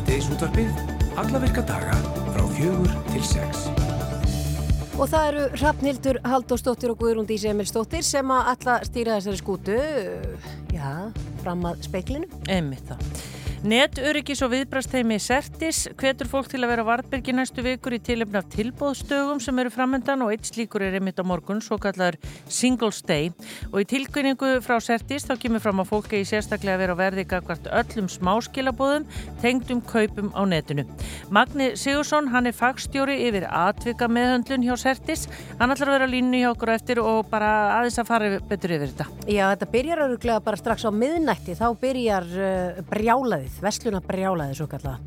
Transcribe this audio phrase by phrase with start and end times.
[0.00, 0.78] Síðdeisútvarpið,
[1.20, 1.92] alla virka daga
[2.32, 3.66] frá fjögur til sex.
[4.96, 9.76] Og það eru Hrafnhildur Haldósdóttir og Guðrún Dísi Emilsdóttir sem að alla stýra þessari skútu,
[10.72, 10.88] já,
[11.44, 12.32] fram að speiklinu.
[12.48, 12.99] Einmitt það.
[13.60, 18.46] Neturyggis og viðbrasteimi Sertis hvetur fólk til að vera vartbyrgi næstu vikur í tilöfni af
[18.54, 22.16] tilbóðstögum sem eru framöndan og eitt slíkur er einmitt á morgun, svo kallar
[22.48, 23.28] Singles Day
[23.68, 27.68] og í tilkynningu frá Sertis þá kemur fram að fólki í sérstaklega vera verði gagvart
[27.68, 29.04] öllum smáskilabóðum
[29.44, 30.86] tengdum kaupum á netinu.
[31.28, 35.26] Magni Sigursson, hann er fagstjóri yfir atvika meðhöndlun hjá Sertis
[35.60, 38.94] hann ætlar að vera línu hjá okkur eftir og bara aðeins að fara betur yfir
[38.94, 39.10] þetta.
[39.28, 44.58] Já, þetta byrjar öruglega bara strax á miðnætti, þá byrjar uh, brjálaðið brjálaðið, vestluna brjálaðið
[44.58, 44.98] svo kallaða.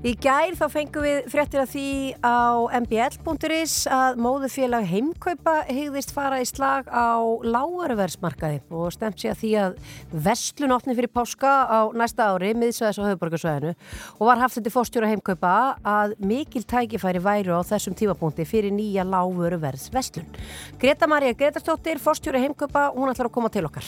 [0.00, 6.38] Í gær þá fengum við fréttir af því á mbl.is að móðufélag heimkaupa hegðist fara
[6.40, 9.76] í slag á lágarverðsmarkaði og stemt sér að því að
[10.24, 13.74] vestlun opni fyrir páska á næsta ári miðsvæðis á höfuborgarsvæðinu
[14.16, 15.52] og var haft þetta fórstjóra heimkaupa
[15.84, 20.32] að mikil tækifæri væru á þessum tímapunkti fyrir nýja lágarverðs vestlun.
[20.80, 23.84] Greta Maria Gretarstóttir, fórstjóra heimkaupa, hún ætlar að koma til okkar.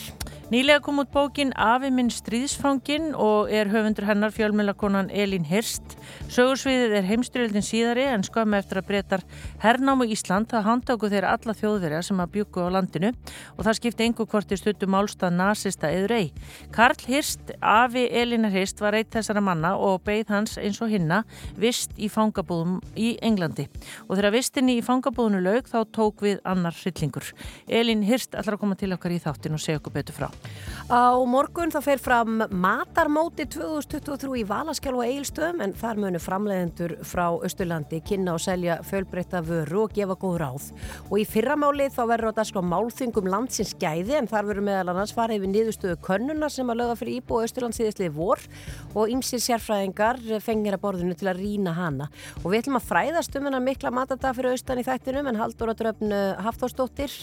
[0.53, 5.95] Nýlega kom út bókin Afi minn stríðsfangin og er höfundur hennar fjölmjölakonan Elín Hirst.
[6.29, 9.23] Sögursviðið er heimstyrjöldin síðari en skömmu eftir að breytar
[9.63, 13.09] hernámu Ísland það handtáku þeirra alla þjóðverja sem að bjúku á landinu
[13.55, 16.29] og það skipti engu hvort í stuttu málstað nazista eður ei.
[16.75, 21.23] Karl Hirst, Afi Elínar Hirst var eitt þessara manna og beigð hans eins og hinna
[21.57, 23.65] vist í fangabúðum í Englandi
[24.05, 27.33] og þegar vistinni í fangabúðunu laug þá tók við annar hryllingur.
[27.65, 30.42] Elín Hirst ætlar að koma til okkar í þáttin og segja okkur betur frá.
[30.91, 36.97] Á morgun þá fer fram matarmóti 2023 í Valaskjálf og Eilstöðum en þar munu framleiðendur
[37.07, 40.65] frá Östurlandi kynna og selja fölbreytta vöru og gefa góð ráð.
[41.07, 45.15] Og í fyrramáli þá verður þetta sko málþingum landsins gæði en þar verður meðal annars
[45.15, 48.43] farið við niðurstöðu könnuna sem að lögða fyrir Íbú og Östurland síðastliði vor
[48.91, 52.09] og ymsir sérfræðingar fengir að borðinu til að rína hana.
[52.43, 55.71] Og við ætlum að fræðast um hennar mikla matadag fyrir Östan í þættinum en Haldur
[55.71, 57.17] að dröfn Hafþórsdóttir,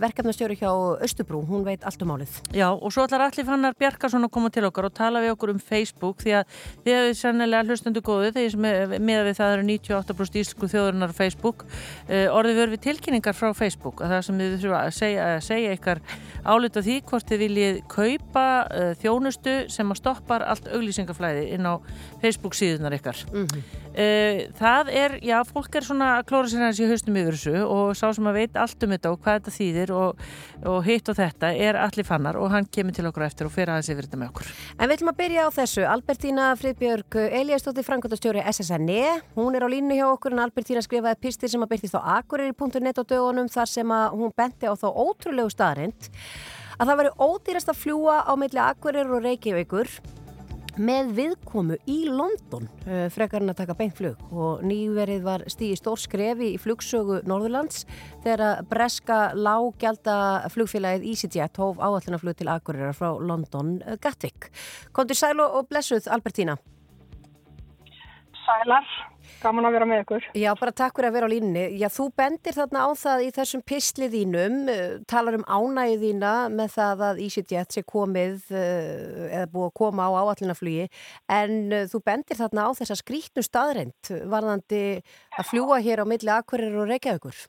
[0.00, 0.72] verkefnastjóri hjá
[1.04, 2.40] Östubrú, hún veit allt um málið.
[2.62, 5.50] Já og svo ætlar allir fannar Bjarkarsson að koma til okkar og tala við okkur
[5.54, 10.38] um Facebook því að þið hefur sennilega hlustendu góðu þegar með, við það eru 98%
[10.42, 14.54] íslensku þjóðurinnar á Facebook uh, orðið verður við tilkynningar frá Facebook að það sem þið
[14.62, 16.02] þurfa að segja, að segja ykkar
[16.42, 21.74] álita því hvort þið viljið kaupa uh, þjónustu sem að stoppar allt auglýsingaflæði inn á
[22.22, 23.66] Facebook síðunar ykkar mm -hmm.
[23.90, 27.66] uh, það er, já, fólk er svona að klóra sér hans í haustum yfir þessu
[27.66, 30.24] og sá sem að veit allt um þetta og hvað þetta þýðir og,
[30.66, 33.72] og hitt og þetta er allir fannar og hann kemur til okkur eftir og fyrir
[33.74, 34.52] aðeins yfir þetta með okkur.
[34.76, 35.84] En við ætlum að byrja á þessu.
[35.88, 39.04] Albertína Friðbjörg Eliastóttir, Frankværtastjóri SSNE.
[39.36, 42.98] Hún er á línu hjá okkur en Albertína skrifaði pistir sem að byrtist á akureyri.net
[42.98, 46.10] á dögunum þar sem hún benti á þá ótrúlegu staðrind
[46.82, 49.90] að það veri ódýrast að fljúa á milli akureyri og reykjavíkur
[50.80, 56.52] með viðkomu í London uh, frekarinn að taka beinflug og nýverið var stíði stór skrefi
[56.54, 57.84] í flugsögu Norðurlands
[58.24, 60.16] þegar að breska lággelda
[60.54, 64.52] flugfélagið EasyJet hóf áallinaflug til Akureyra frá London uh, Gatwick.
[64.96, 66.56] Kondur sæl og blessuð Albertína.
[68.42, 69.11] Sælar.
[69.42, 70.26] Gaman að vera með ykkur.
[70.38, 71.64] Já, bara takk fyrir að vera á línni.
[71.80, 76.34] Já, þú bendir þarna á það í þessum pislið þínum, eh, talar um ánægið þína
[76.54, 80.86] með það að EasyJet sé komið eh, eða búið að koma á áallinaflugi,
[81.40, 84.84] en eh, þú bendir þarna á þessa skrítnu staðreind varðandi
[85.38, 87.42] að fljúa hér á milli Akureyri og Reykjavíkur.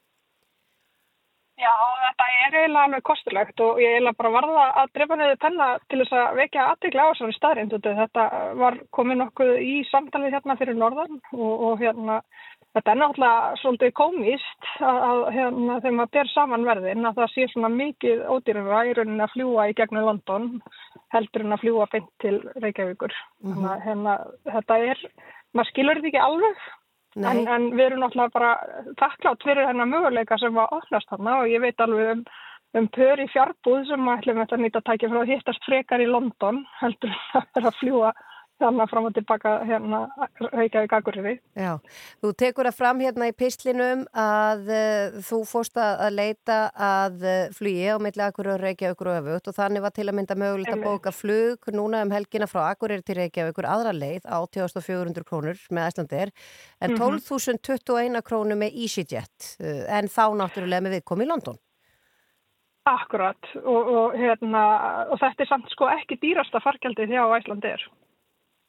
[1.62, 1.70] Já,
[2.02, 6.00] þetta er eiginlega alveg kostulegt og ég eiginlega bara varða að drefa niður penna til
[6.02, 7.76] þess að vekja aðtegla á þessari staðrind.
[8.00, 8.26] Þetta
[8.62, 12.18] var komið nokkuð í samtalið hérna fyrir norðan og, og hérna,
[12.74, 17.34] þetta er náttúrulega svolítið komist að, að hérna, þegar maður ber saman verðin að það
[17.36, 20.52] sé svona mikið ódýrfa í rauninni að fljúa í gegnum London
[21.14, 23.14] heldur en að fljúa beint til Reykjavíkur.
[23.44, 23.62] Mm -hmm.
[23.62, 24.18] Þannig að hérna,
[24.58, 25.10] þetta er,
[25.54, 26.72] maður skilur þetta ekki alveg
[27.22, 28.54] En, en við erum náttúrulega bara
[28.98, 32.24] takklátt fyrir þennan möguleika sem var ofnast þarna og ég veit alveg um,
[32.80, 36.02] um pör í fjárbúð sem ætlum við að nýta að tækja frá að hittast frekar
[36.02, 38.14] í London heldur að vera að fljúa
[38.64, 40.02] þannig fram og tilbaka hérna
[40.42, 41.36] Reykjavík Akureyri.
[41.60, 41.74] Já,
[42.24, 47.36] þú tekur að fram hérna í pislinum að uh, þú fórst að leita að uh,
[47.56, 50.76] flugi á milli Akureyri og Reykjavík og öfut og þannig var til að mynda mögulegt
[50.76, 55.60] að bóka flug núna um helgina frá Akureyri til Reykjavík aðra leið á 2400 krónur
[55.74, 56.34] með Æslandir
[56.84, 58.24] en 12.021 mhm.
[58.28, 61.60] krónur með EasyJet uh, en þá náttúrulega með viðkomi í London.
[62.90, 64.62] Akkurat og, og, hérna,
[65.08, 67.86] og þetta er samt sko ekki dýrasta fargjaldi þjá Æslandir.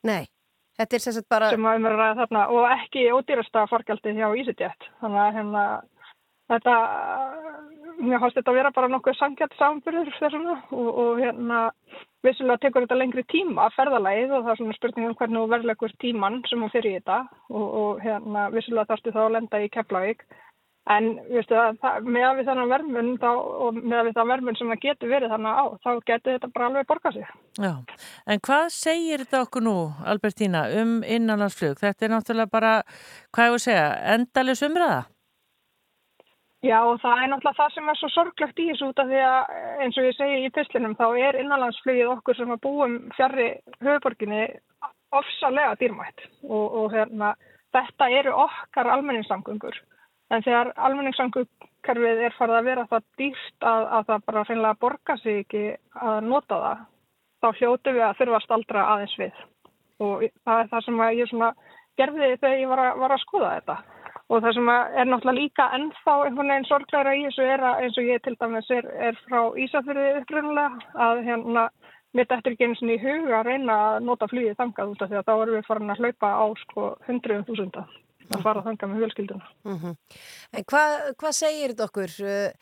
[0.05, 0.25] Nei,
[0.79, 1.51] þetta er sérstaklega bara...
[1.55, 4.89] Sem að umverða þarna og ekki ódýrasta forgjaldi hjá EasyJet.
[5.01, 5.65] Þannig að hérna,
[6.53, 6.75] þetta
[8.03, 11.61] mér hafst þetta að vera bara nokkuð sangjart samanbyrður þessuna og, og hérna
[12.27, 15.95] vissulega tekur þetta lengri tíma að ferðalægið og það er svona spurningum hvernig þú verðlegur
[16.03, 17.19] tíman sem þú fyrir í þetta
[17.51, 20.27] og, og hérna vissulega þarfstu þá að lenda í Keflavík
[20.92, 23.31] en viðstu það, með að við þannig verðmun þá,
[23.64, 26.50] og með að við það verðmun sem það getur verið þannig á, þá getur þetta
[26.56, 27.32] bara alveg borgað sig.
[27.56, 27.72] Já,
[28.34, 29.78] en hvað segir þetta okkur nú,
[30.12, 31.81] Albertína, um innanlandsflug?
[31.81, 32.76] Þetta er náttúrulega bara,
[33.32, 35.02] hvað ég voru að segja, endalis umræða?
[36.64, 39.25] Já og það er náttúrulega það sem er svo sorglegt í þessu út af því
[39.28, 43.48] að eins og ég segi í pislinum þá er innanlandsflugið okkur sem að búum fjarrri
[43.84, 44.46] höfuborginni
[45.14, 47.34] ofsalega dýrmætt og, og hérna,
[47.76, 49.76] þetta eru okkar almenningssamgöngur
[50.32, 55.17] en þegar almenningssamgöngarfið er farið að vera það dýrt að, að það bara reynilega borga
[55.21, 55.65] sig ekki
[56.00, 56.85] að nota það
[57.44, 59.43] þá hljótu við að þurfast aldra aðeins við.
[60.05, 61.35] Og það er það sem ég
[61.94, 63.76] gerði þegar ég var að, var að skoða þetta.
[64.32, 67.99] Og það sem er náttúrulega líka ennþá einhvern veginn sorglæra í þessu er að eins
[68.00, 71.67] og ég til dæmis er, er frá Ísafjörði uppgrunnulega að hérna
[72.17, 75.12] mitt eftir ekki eins og í huga að reyna að nota flýðið þangað út af
[75.12, 77.85] því að þá erum við farin að hlaupa á sko hundruðum þúsunda
[78.31, 79.49] að fara að þanga með fjölskylduna.
[79.65, 79.97] Mm -hmm.
[80.53, 82.15] En hvað hva segir þetta okkur?
[82.25, 82.53] Eh,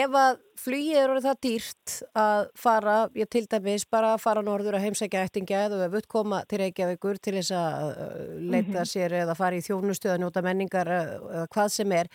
[0.00, 4.76] ef að flýið eru það dýrt að fara, ég til dæmis bara að fara norður
[4.78, 7.94] að heimsækja ættinga eða ef uppkoma til Reykjavíkur til þess að
[8.38, 8.90] leita mm -hmm.
[8.92, 12.06] sér eða fara í þjónustu eða nota menningar eða hvað sem er,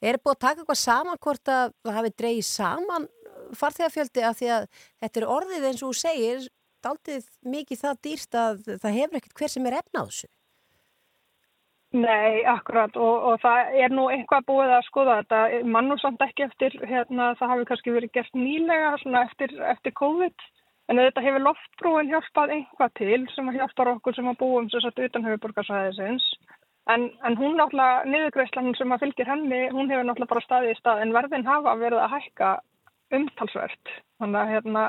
[0.00, 3.08] er búið að taka eitthvað saman hvort að það hafi dreyið saman
[3.58, 4.66] farþegafjöldi af því að
[5.02, 6.46] þetta er orðið eins og segir,
[6.82, 10.28] daldið mikið það dýrt að það hefur ekkert hver sem er efna á þessu?
[11.92, 15.40] Nei, akkurat og, og það er nú eitthvað búið að skoða þetta,
[15.74, 20.46] mann og samt ekki eftir, hérna, það hafi kannski verið gert nýlega eftir, eftir COVID
[20.88, 25.04] en þetta hefur loftbrúin hjálpað einhvað til sem hjálpar okkur sem að búum sem satt
[25.04, 26.26] utan höfuborgarsvæðisins
[26.92, 30.78] en, en hún náttúrulega, niðurgreislan sem að fylgir henni, hún hefur náttúrulega bara staðið í
[30.80, 32.52] stað en verðin hafa verið að hækka
[33.12, 34.86] umtalsvert, þannig að hérna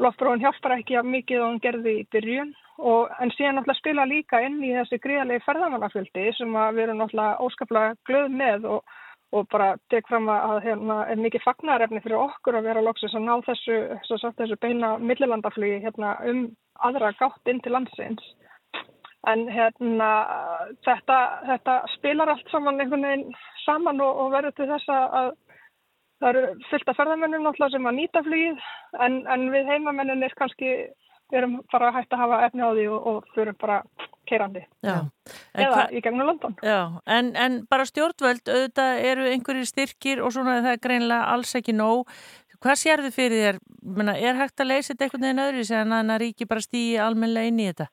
[0.00, 4.06] loftbrúin hjálpar ekki af mikið og hún gerði í byrjun Og, en síðan náttúrulega spila
[4.08, 8.94] líka inn í þessi gríðarlegi ferðamannafjöldi sem við erum náttúrulega óskaplega glöð með og,
[9.36, 13.26] og bara tek fram að hérna, er mikið fagnarefni fyrir okkur að vera loksins að
[13.26, 13.76] ná þessu,
[14.08, 16.46] sagt, þessu beina millilandaflugi hérna, um
[16.88, 18.32] aðra gátt inn til landsins.
[19.28, 20.10] En hérna,
[20.86, 21.18] þetta,
[21.50, 25.34] þetta spilar allt saman einhvern veginn saman og, og verður til þess að
[26.20, 28.64] það eru fyllt af ferðamennum náttúrulega sem að nýta flugið
[29.06, 30.74] en, en við heimamennin er kannski
[31.30, 33.80] erum bara hægt að hafa efni á því og, og fyrir bara
[34.28, 40.34] keirandi eða í gegnum London já, en, en bara stjórnvöld auðvitað eru einhverjir styrkir og
[40.34, 42.10] svona það er greinlega alls ekki nóg
[42.60, 43.60] hvað sér þið fyrir þér?
[43.96, 47.50] Menna, er hægt að leysa þetta einhvern veginn öðru sem að ríki bara stýji almenlega
[47.50, 47.86] inn í þetta?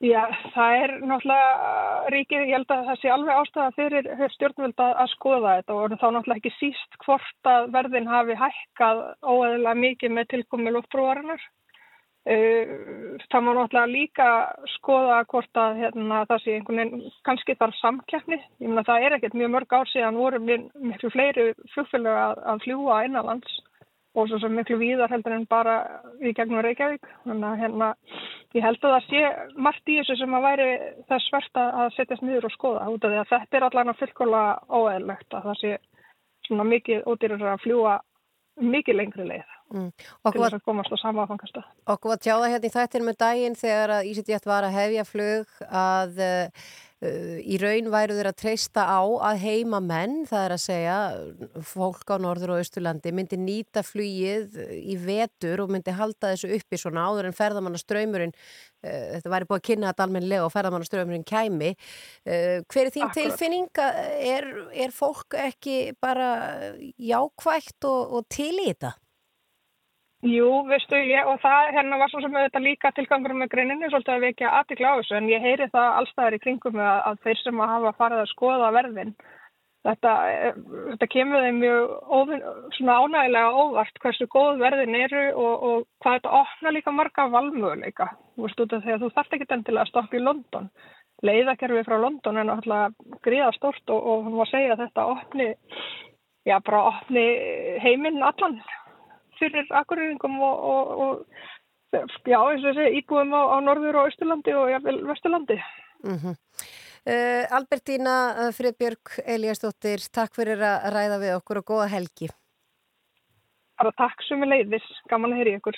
[0.00, 0.22] Já,
[0.54, 5.56] það er náttúrulega ríkið, ég held að það sé alveg ástæða fyrir stjórnvöld að skoða
[5.58, 10.72] þetta og þá náttúrulega ekki síst hvort að verðin hafi hækkað óeðilega mikið með tilkomi
[10.72, 11.44] luftbrúarinnar.
[12.30, 14.30] Uh, það má náttúrulega líka
[14.78, 18.40] skoða hvort að hérna, það sé einhvern veginn, kannski þarf samkjafni.
[18.56, 23.02] Ég meina það er ekkert mjög mörg ár síðan voru miklu fleiri flugfélag að, fljúa
[23.04, 23.60] innanlands
[24.14, 25.76] og svo sem miklu víðar heldur en bara
[26.18, 27.06] í gegnum Reykjavík.
[27.26, 27.90] Þannig að hérna,
[28.56, 29.22] ég held að það sé
[29.66, 30.68] margt í þessu sem að væri
[31.10, 34.44] það sverst að setjast niður og skoða út af því að þetta er allavega fullkóla
[34.66, 35.72] óeðlegt að það sé
[36.48, 37.96] svona mikið ódýrar að fljúa
[38.60, 39.90] mikið lengri leið mm.
[39.94, 41.62] til þess að komast á sama áfangasta.
[41.86, 45.54] Okkur var tjáða hérna í þættir með daginn þegar að Ísitjætt var að hefja flug
[45.70, 46.22] að
[47.00, 50.96] í raun væru þeir að treysta á að heima menn, það er að segja
[51.64, 56.80] fólk á norður og austurlandi myndi nýta flýið í vetur og myndi halda þessu uppi
[56.80, 58.36] svona áður en ferðamannaströymurinn
[58.84, 61.72] þetta væri búið að kynna þetta almenlega og ferðamannaströymurinn kæmi
[62.24, 63.16] hver er þín Akkurat.
[63.16, 63.70] tilfinning?
[63.80, 64.50] Er,
[64.84, 66.30] er fólk ekki bara
[67.00, 68.92] jákvægt og, og til í þetta?
[70.20, 74.14] Jú, veistu, ég, og það hérna var svo sem þetta líka tilgangur með greininni svolítið
[74.18, 77.38] að vekja aðtikla á þessu en ég heyri það allstaðar í kringum að, að þeir
[77.40, 79.14] sem að hafa farið að skoða verðin
[79.88, 80.12] þetta,
[80.90, 82.44] þetta kemur þeim mjög óvin,
[82.76, 88.10] svona ánægilega óvart hversu góð verðin eru og, og hvað þetta opna líka marga valmöguleika
[88.36, 90.68] veistu, þegar þú þarft ekki endilega að stoppa í London.
[91.24, 95.08] Leiðakerfi frá London er náttúrulega gríða stort og, og hún var að segja að þetta
[95.16, 95.48] opni
[96.48, 97.24] já, bara opni
[97.84, 98.60] heiminn allan
[99.40, 104.54] fyrir akkurýringum og, og, og já, eins og þessi íbúðum á, á Norður og Östurlandi
[104.56, 105.58] og jáfnvel Vesturlandi.
[106.04, 106.34] Mm -hmm.
[107.12, 112.28] uh, Albertína uh, Friðbjörg Eliasdóttir, takk fyrir að ræða við okkur og góða helgi.
[113.80, 115.76] Bara takk sem er leiðis, gaman að heyri ykkur.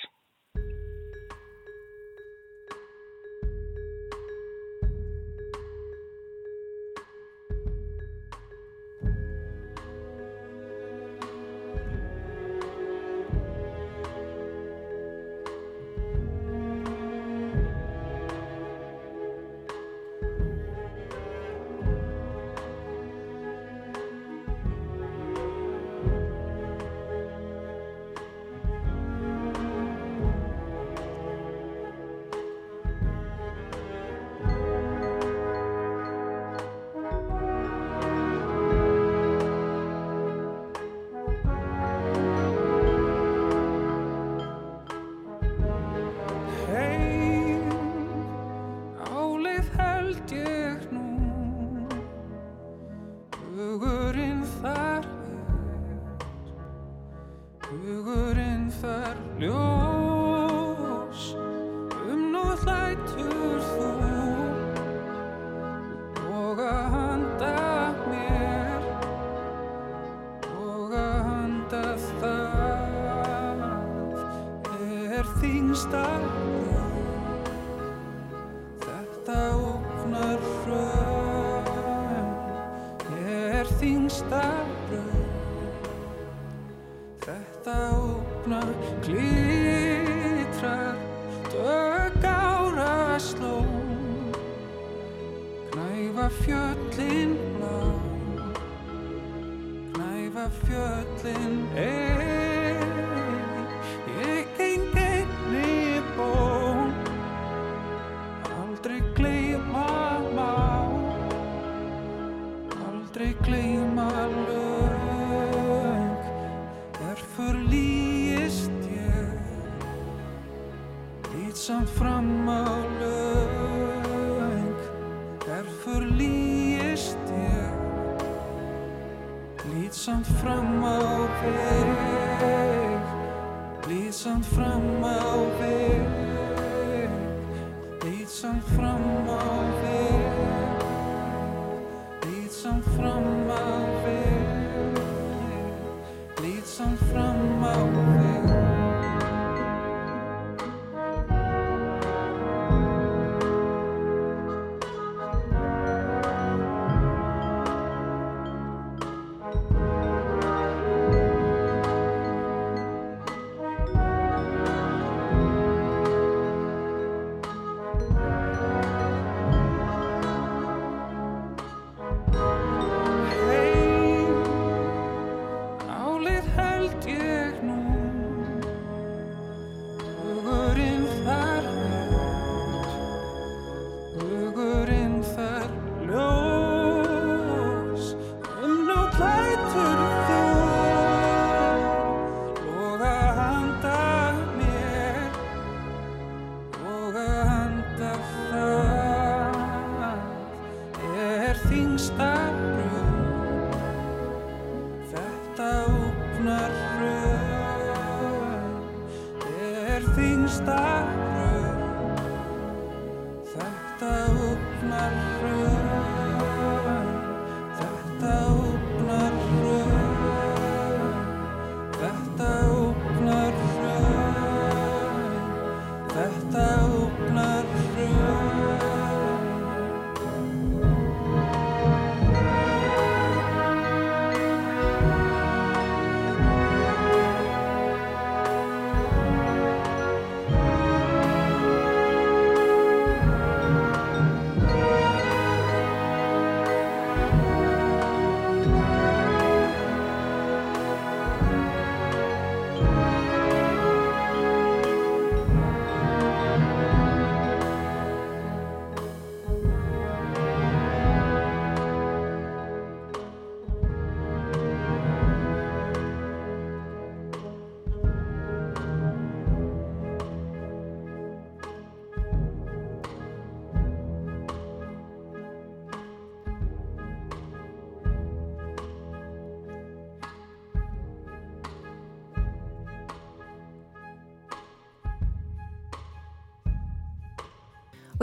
[201.73, 202.42] things that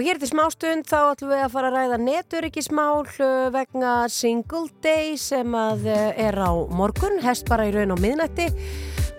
[0.00, 4.70] Og hér til smástund þá ætlum við að fara að ræða neturikismál eh, vegna Single
[4.80, 8.48] Day sem að eh, er á morgun, hest bara í raun á miðnætti.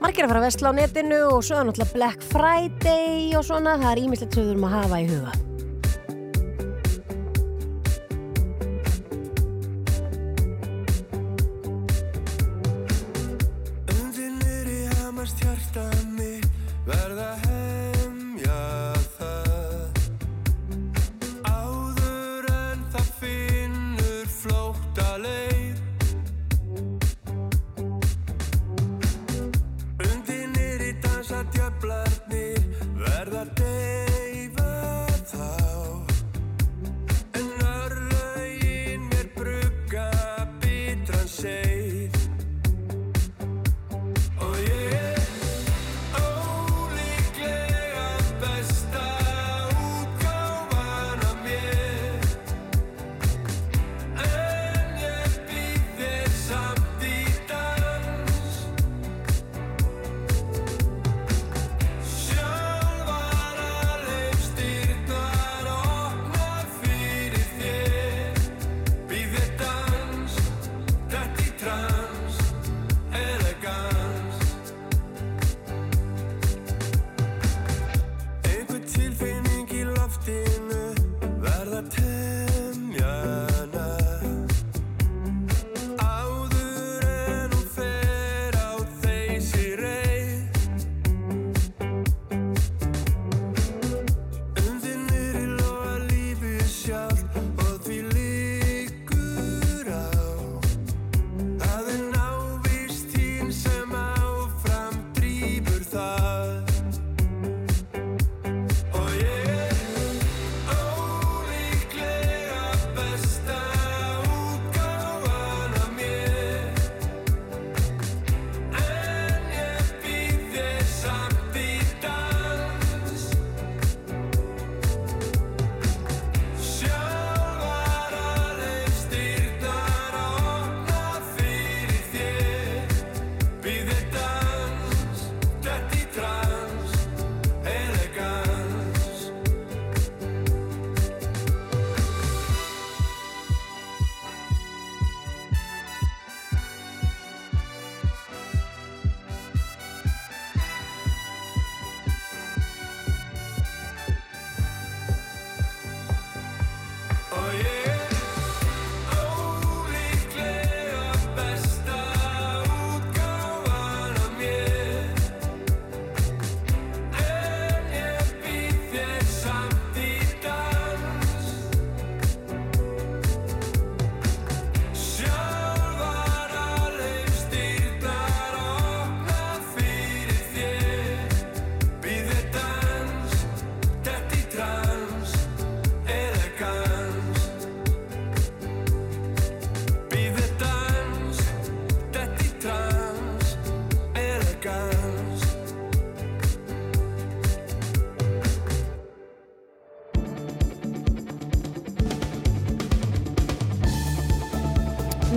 [0.01, 3.77] Markir að fara að vestla á netinu og svo er náttúrulega Black Friday og svona,
[3.77, 5.38] það er ímislegt sem við þurfum að hafa í huga.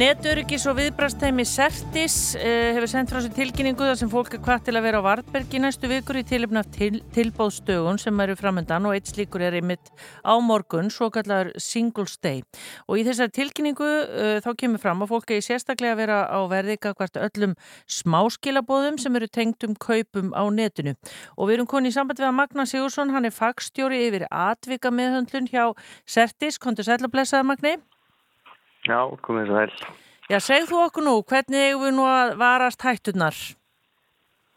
[0.05, 4.67] Neturyggis og viðbrastæmi Sertis uh, hefur sendt frá sér tilkynningu þar sem fólk er hvað
[4.67, 8.99] til að vera á Vartbergi næstu vikur í tilipna til, tilbóðstögun sem eru framöndan og
[8.99, 9.89] eitt slíkur er einmitt
[10.21, 12.43] á morgun, svo kallar Singles Day.
[12.85, 16.41] Og í þessar tilkynningu uh, þá kemur fram að fólk er sérstaklega að vera á
[16.53, 17.57] verðika hvert öllum
[18.03, 20.99] smáskilabóðum sem eru tengt um kaupum á netinu.
[21.39, 24.93] Og við erum konið í samband við að Magna Sigursson, hann er fagstjóri yfir atvika
[24.93, 25.71] meðhöndlun hjá
[26.05, 26.61] Sertis.
[26.61, 27.79] Kontur sæl að blessaða Magni?
[28.85, 29.77] Já, komið svo vel.
[30.29, 33.39] Já, segð þú okkur nú, hvernig eigum við nú að varast hættunar?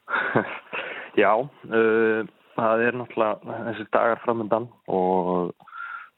[1.22, 5.54] Já, uh, það er náttúrulega þessi dagar framöndan og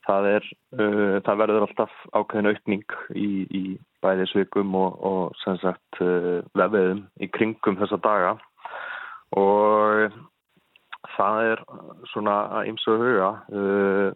[0.07, 3.63] það, er, uh, það verður alltaf ákveðin aukning í, í
[4.05, 8.35] bæðisvikum og, og sem sagt uh, vefiðum í kringum þessa daga
[9.37, 10.17] og
[11.15, 11.63] það er
[12.11, 14.09] svona að ymsa huga uh,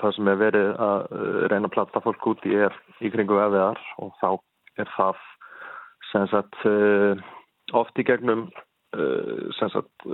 [0.00, 3.38] það sem er verið að uh, reyna að platta fólk út í er í kringu
[3.38, 4.28] vefiðar og þá
[4.82, 5.22] er það
[6.10, 7.22] sem sagt uh,
[7.78, 10.06] oft í gegnum uh, sem sagt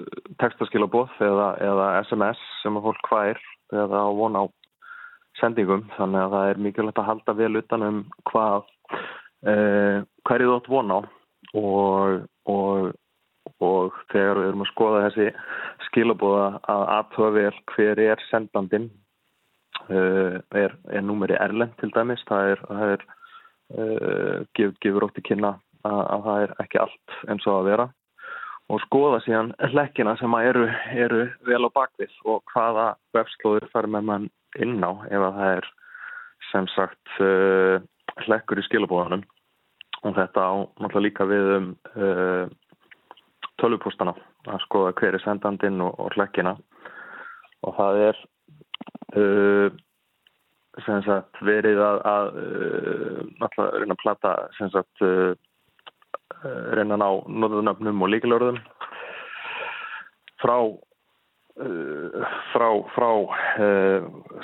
[0.43, 3.43] textaskilabóð eða, eða SMS sem að fólk hvær
[3.75, 4.45] eða á von á
[5.39, 5.85] sendingum.
[5.99, 8.67] Þannig að það er mikilvægt að halda vel utanum hvað
[9.39, 10.99] hverju þú átt von á
[11.55, 12.89] og, og,
[13.63, 15.29] og þegar við erum að skoða þessi
[15.87, 18.89] skilabóða að aðtöða vel hver er sendandin
[19.89, 22.25] er, er númeri erlend til dæmis.
[22.29, 23.07] Það er, það er
[23.79, 25.55] uh, gef, gefur ótt í kynna
[25.87, 27.89] að, að það er ekki allt eins og að vera.
[28.69, 34.09] Og skoða síðan lekkina sem eru, eru vel á bakvið og hvaða vefslóður fara með
[34.11, 34.29] mann
[34.61, 35.69] inn á ef að það er
[36.53, 37.81] sem sagt uh,
[38.29, 39.25] lekkur í skilabóðanum
[40.07, 42.45] og þetta á náttúrulega líka við um uh,
[43.59, 44.15] tölvupústana
[44.49, 46.55] að skoða hver er sendandinn og, og lekkina
[47.67, 48.21] og það er
[49.17, 49.69] uh,
[51.07, 55.33] sagt, verið að, að uh, reyna að plata sagt, uh,
[56.77, 57.09] reyna að ná
[57.45, 58.61] nóðunöfnum og líkilörðum
[60.39, 60.59] frá
[62.53, 63.09] frá, frá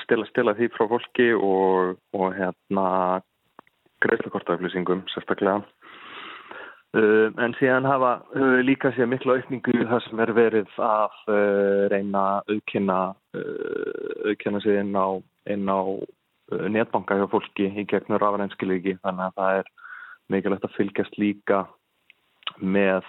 [0.03, 2.87] stila, stila því frá fólki og, og hérna
[4.03, 5.61] greiðslekortaflýsingum sérstaklega
[6.95, 12.25] en síðan hafa uh, líka sér miklu aukningu það sem er verið að uh, reyna
[12.51, 12.99] aukina
[14.31, 15.19] aukina sig inn á,
[15.51, 15.81] inn á
[16.71, 19.73] netbanka hjá fólki í gegnur rafrænskilviki þannig að það er
[20.31, 21.65] mikilvægt að fylgjast líka
[22.61, 23.09] með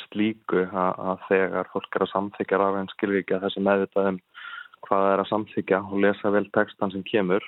[0.00, 4.18] slíku að, þegar fólk er að samþykja rafrænskilviki að þessi meðvitað um
[4.88, 7.46] hvað er að samþykja og lesa vel textan sem kemur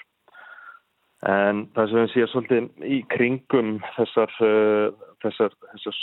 [1.25, 6.01] En það sem við séum svolítið í kringum þessar, uh, þessar, þessar,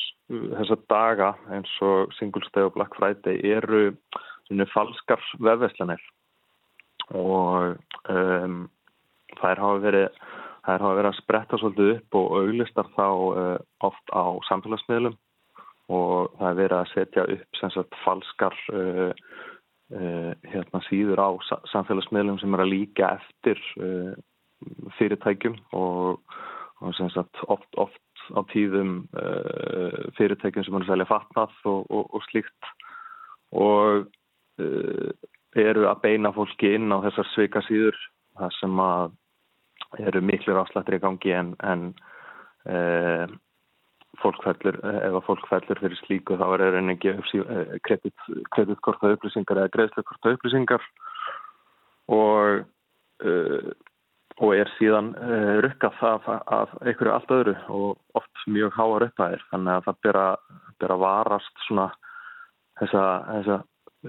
[0.58, 3.92] þessar daga eins og Singles Day og Black Friday eru
[4.48, 6.02] svona falskar vefverslanir.
[7.14, 7.78] Og
[8.10, 8.58] um,
[9.38, 10.20] þær hafa verið,
[10.66, 15.18] verið að spretta svolítið upp og auglistar þá uh, oft á samfélagsmiðlum.
[15.94, 19.14] Og það er verið að setja upp sagt falskar uh,
[19.94, 21.30] hérna síður á
[21.70, 23.60] samfélagsmiðlum sem er að líka eftir
[24.98, 26.22] fyrirtækjum og,
[26.84, 32.08] og sagt, oft, oft á tíðum uh, fyrirtækjum sem er að selja fatnað og, og,
[32.16, 32.72] og slíkt.
[33.54, 34.08] Og
[34.64, 35.12] uh,
[35.60, 37.98] eru að beina fólki inn á þessar sveika síður
[38.40, 39.12] þar sem að
[40.02, 41.90] eru miklu afslættir í gangi en, en
[42.66, 43.28] uh,
[44.22, 47.02] fólk fellur, ef að fólk fellur fyrir slíku þá er einnig
[47.84, 50.86] kreditkorta upplýsingar eða greiðsleikorta upplýsingar.
[52.14, 52.64] Og
[54.42, 59.46] og er síðan uh, rukkað af, af einhverju allt öðru og oft mjög háar upphæðir.
[59.52, 60.26] Þannig að það byrja
[60.90, 61.88] að varast svona
[62.82, 63.60] þessa, þessa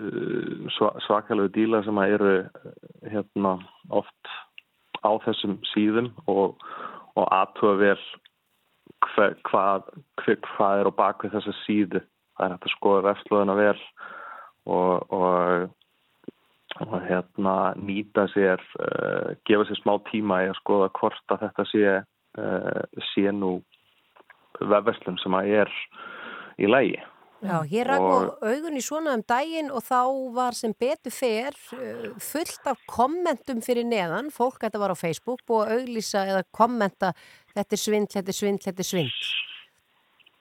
[0.00, 2.74] uh, svakalegu díla sem að eru uh,
[3.12, 3.56] hérna
[3.92, 4.34] oft
[5.04, 6.56] á þessum síðum og,
[7.20, 8.02] og aðtöða vel
[9.12, 9.88] hver, hvað,
[10.22, 12.04] hver, hvað er á bakvið þessa síðu.
[12.34, 13.80] Það er hægt að skoða vefsluðuna vel
[14.64, 15.68] og, og
[16.82, 21.66] og hérna nýta sér, uh, gefa sér smá tíma í að skoða hvort að þetta
[21.70, 21.96] sé,
[22.42, 23.56] uh, sé nú
[24.60, 25.74] vefverslum sem að er
[26.58, 27.02] í lægi.
[27.44, 30.00] Já, hér ræk og augun í svona um daginn og þá
[30.32, 35.44] var sem betur fer uh, fullt af kommentum fyrir neðan, fólk þetta var á Facebook
[35.52, 37.12] og auglýsa eða kommenta
[37.52, 39.28] þetta er svindl, þetta er svindl, þetta er svindl.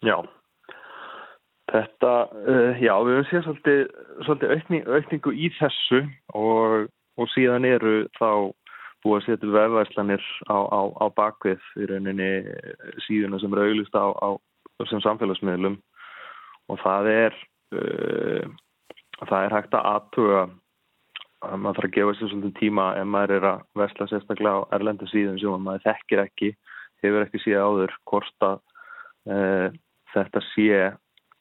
[0.03, 0.17] Já,
[1.73, 3.79] Þetta, uh, já, við höfum séð svolítið,
[4.27, 6.03] svolítið aukning, aukningu í þessu
[6.37, 8.29] og, og síðan eru þá
[9.03, 12.29] búið að setja vefvæslanir á, á, á bakvið í rauninni
[13.07, 14.29] síðuna sem eru auglist á, á
[14.89, 15.79] sem samfélagsmiðlum.
[16.69, 17.39] Og það er,
[17.73, 18.45] uh,
[19.25, 20.43] það er hægt að aðtuga
[21.43, 24.69] að maður þarf að gefa sér svolítið tíma ef maður er að vesla sérstaklega á
[24.77, 26.51] erlendu síðan sem maður þekkir ekki
[27.03, 28.59] hefur ekki séð áður hvort að
[29.33, 29.67] uh,
[30.13, 30.77] þetta sé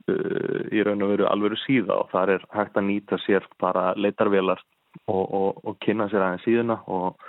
[0.09, 4.61] í raun og veru alvöru síða og þar er hægt að nýta sér bara leitarvelar
[5.07, 7.23] og, og, og kynna sér aðeins síðuna og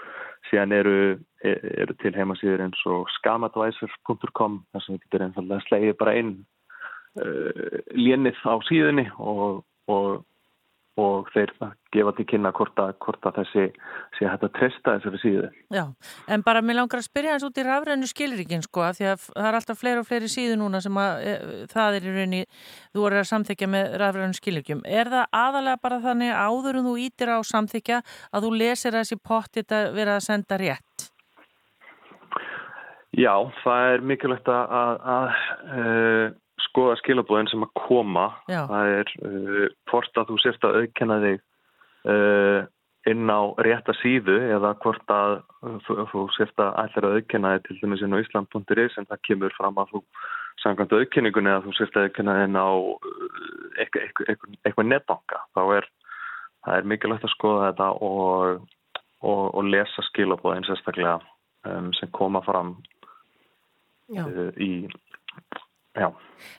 [0.50, 0.98] síðan eru,
[1.44, 6.34] eru til heimasýður eins og skamadvisor.com þar sem getur einfallega slegið bara inn
[7.22, 10.24] uh, lénið á síðunni og, og
[11.00, 11.52] og þeir
[11.94, 13.64] gefa til kynna hvort að, hvort að þessi
[14.18, 15.48] sé hægt að treysta þessari síðu.
[15.74, 15.84] Já,
[16.30, 19.24] en bara mér langar að spyrja hans út í rafrænu skilríkin sko, af því að
[19.30, 21.34] það er alltaf fleiri og fleiri síðu núna sem að e,
[21.74, 22.44] það er í rauninni,
[22.94, 24.86] þú voru að samþykja með rafrænu skilríkjum.
[24.86, 29.18] Er það aðalega bara þannig áður en þú ítir á samþykja að þú lesir þessi
[29.18, 31.10] pott þetta verið að senda rétt?
[33.14, 35.34] Já, það er mikilvægt að, að, að
[35.74, 36.40] uh,
[36.74, 38.30] skoða skilabóðin sem að koma.
[38.50, 38.64] Já.
[38.70, 41.44] það er uh, hvort að þú sérst að auðkenna þig
[42.10, 42.62] uh,
[43.12, 45.42] inn á rétta síðu eða hvort að
[45.86, 49.26] þú, þú sérst að ætlar að auðkenna þig til dæmis inn á Ísland.is en það
[49.28, 50.04] kemur fram að þú
[50.64, 52.70] samkvæmt auðkenningunni að þú sérst að auðkenna þig inn á
[53.84, 55.42] eitthvað, eitthvað, eitthvað, eitthvað netbanka.
[55.58, 55.90] Þá er,
[56.78, 58.66] er mikilvægt að skoða þetta og,
[59.20, 61.18] og, og lesa skilabóðin sérstaklega
[61.68, 62.78] um, sem koma fram
[64.16, 64.88] uh, í
[65.94, 66.08] Já.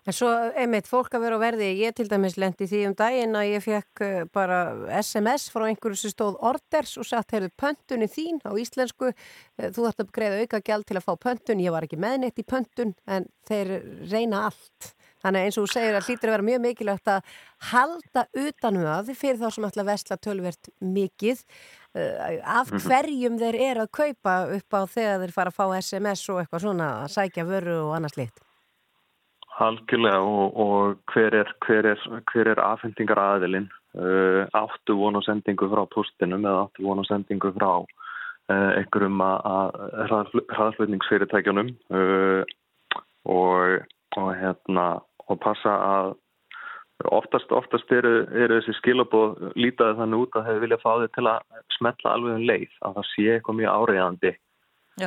[0.06, 3.34] En svo, einmitt, fólk að vera á verði, ég til dæmis lendi því um daginn
[3.34, 4.58] að ég fekk bara
[5.00, 9.10] SMS frá einhverju sem stóð orders og satt, heyrðu, pöntunni þín á íslensku,
[9.58, 12.46] þú ætti að greiða auka gjald til að fá pöntun, ég var ekki meðneitt í
[12.46, 13.74] pöntun, en þeir
[14.12, 14.94] reyna allt.
[15.24, 17.36] Þannig eins og þú segir að hlýtur að vera mjög mikilvægt að
[17.72, 21.44] halda utanum það fyrir þá sem ætla að vestla tölvert mikið
[22.44, 26.42] af hverjum þeir eru að kaupa upp á þegar þeir fara að fá SMS og
[26.42, 28.43] eitthvað svona að sækja vöru og annars lit.
[29.54, 36.42] Halkilega og, og hver er, er, er afhendingar aðilinn uh, áttu vonu sendingu frá postinum
[36.42, 41.70] eða áttu vonu sendingu frá uh, einhverjum að hraðflutningsfyrirtækjunum?
[41.94, 42.42] Uh,
[43.30, 43.84] og,
[44.18, 44.88] og, hérna,
[45.28, 46.10] og passa að
[47.14, 51.26] oftast, oftast eru, eru þessi skilabóð lítaði þannig út að hefur viljað fá þið til
[51.30, 54.34] að smetla alveg um leið að það sé eitthvað mjög áriðandi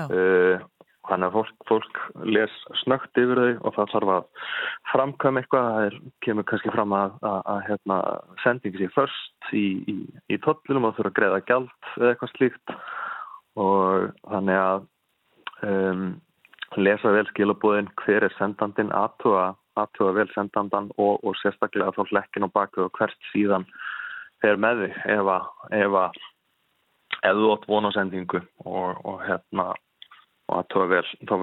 [0.01, 0.65] og
[1.07, 4.45] Þannig að fólk, fólk les snögt yfir þau og það þarf að
[4.91, 5.67] framkvæm eitthvað.
[5.71, 7.97] Það er, kemur kannski fram að, að, að hérna,
[8.43, 9.97] sendingi sér först í, í,
[10.33, 12.77] í tollunum og þurfa að greiða gælt eða eitthvað slíkt.
[13.57, 14.87] Og þannig að
[15.67, 16.07] um,
[16.75, 22.47] lesa vel skilabúðin hver er sendandin, aðtuga, aðtuga vel sendandan og, og sérstaklega þá hlekkin
[22.49, 23.65] og baku og hvert síðan
[24.45, 26.19] er með þig ef að
[27.25, 29.71] ef þú átt vona sendingu og, og hérna
[30.47, 30.87] og að tóa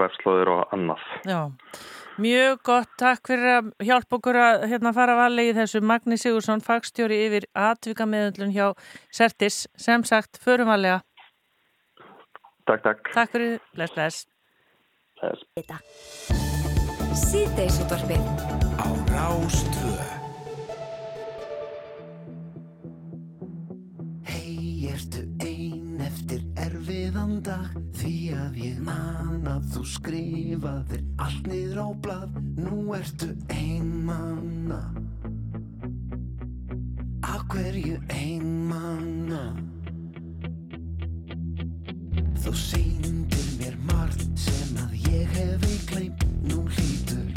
[0.00, 1.02] verðslóðir og annað.
[1.28, 1.40] Já,
[2.24, 2.92] mjög gott.
[3.00, 5.82] Takk fyrir að hjálpa okkur að hérna, fara valið í þessu.
[5.84, 8.66] Magni Sigursson, fagstjóri yfir atvika meðundlun hjá
[9.12, 9.64] Sertis.
[9.76, 11.02] Sem sagt, förum valega.
[12.64, 13.12] Takk, takk.
[13.12, 14.26] Takk fyrir, bless, bless.
[15.20, 15.44] Bless.
[24.94, 25.83] Ertu ein
[26.24, 32.94] eftir erfiðan dag Því að ég man að þú skrifaðir allt niður á blad Nú
[32.96, 34.80] ertu einmanna
[37.28, 39.44] Af hverju einmanna
[42.44, 47.33] Þú sýndir mér margt sem að ég hef í kleim Nú hlýtur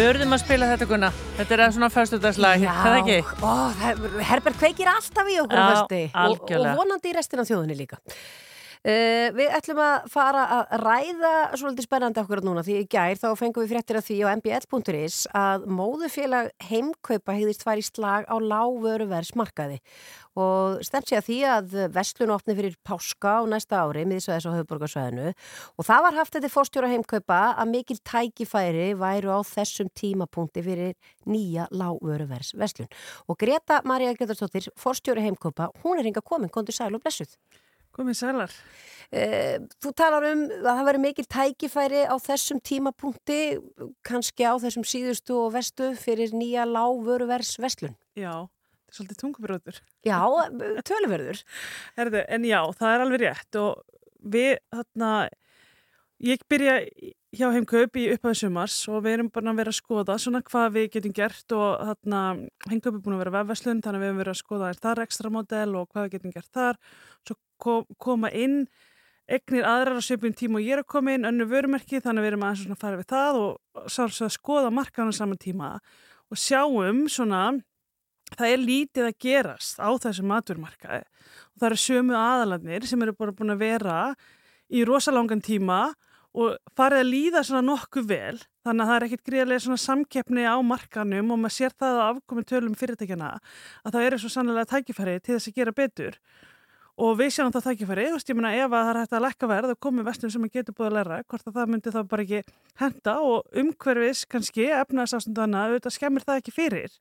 [0.00, 1.08] Við örðum að spila þetta Gunna.
[1.36, 3.16] Þetta er svona fyrstudagslag, Já, það ekki?
[3.44, 3.98] Ó, það,
[4.30, 7.99] Herbert kveikir alltaf í okkur og, og vonandi í restina af þjóðinni líka
[8.80, 13.26] Uh, við ætlum að fara að ræða svolítið spennandi okkur núna því í gær þá
[13.36, 18.40] fengum við fréttir af því á mbl.is að móðufélag heimkaupa hegðist fær í slag á
[18.40, 19.76] lágvöruversmarkaði
[20.40, 24.56] og stemt sér að því að vestlun opni fyrir páska á næsta ári miðsvæðis á
[24.56, 30.64] höfuborgarsvæðinu og það var haft þetta fórstjóra heimkaupa að mikil tækifæri væru á þessum tímapunkti
[30.64, 30.96] fyrir
[31.28, 32.88] nýja lágvöruvers vestlun
[33.28, 37.36] og Greta Maria Gretarsdóttir, fórstjóra heimkaupa hún er hinga komin, kontur sæl og blessuð
[37.96, 38.52] Komið sælar.
[39.10, 43.40] Eh, Þú talar um að það veri mikil tækifæri á þessum tímapunkti,
[44.06, 47.96] kannski á þessum síðustu og vestu fyrir nýja lágvöruvers vestlun.
[48.14, 49.80] Já, þetta er svolítið tungubróður.
[50.06, 50.20] Já,
[50.86, 51.42] töluverður.
[51.98, 53.82] Herðu, en já, það er alveg rétt og
[54.20, 55.10] við, þarna,
[56.20, 56.76] ég byrja
[57.32, 60.74] hjá heimkaup í upphæðu sumars og við erum bara að vera að skoða svona hvað
[60.76, 62.22] við getum gert og þarna,
[62.68, 65.02] heimkaup er búin að vera vefverslun, þannig að við erum verið að skoða er þar
[65.06, 66.80] ekstra modell og hvað við getum gert þar,
[67.24, 68.62] svo kom, koma inn
[69.30, 72.26] egnir aðrar á svipin tíma og ég er að koma inn önnu vörumerki þannig að
[72.26, 75.70] við erum aðeins svona að fara við það og svo að skoða markaðan saman tíma.
[76.30, 77.44] Og sjáum svona
[78.34, 83.14] það er lítið að gerast á þessum maturmarkaði og það eru sömu aðalarnir sem eru
[83.18, 83.96] bara búin að vera
[84.70, 85.80] í rosalangan tíma
[86.36, 90.46] og farið að líða svona nokkuð vel þannig að það er ekkit gríðarlega svona samkeppni
[90.46, 94.70] á markanum og maður sér það á afkomi tölum fyrirtækjana að það eru svo sannlega
[94.70, 96.20] tækifæri til þess að gera betur
[97.00, 99.24] og við sjáum það tækifæri, þú veist, ég meina ef að það er hægt að
[99.24, 101.94] lekka verð og komið vestum sem að getur búið að læra hvort að það myndi
[101.94, 106.98] þá bara ekki henda og umhverfis kannski efnaðsástundana auðvitað skemmir það ekki fyrir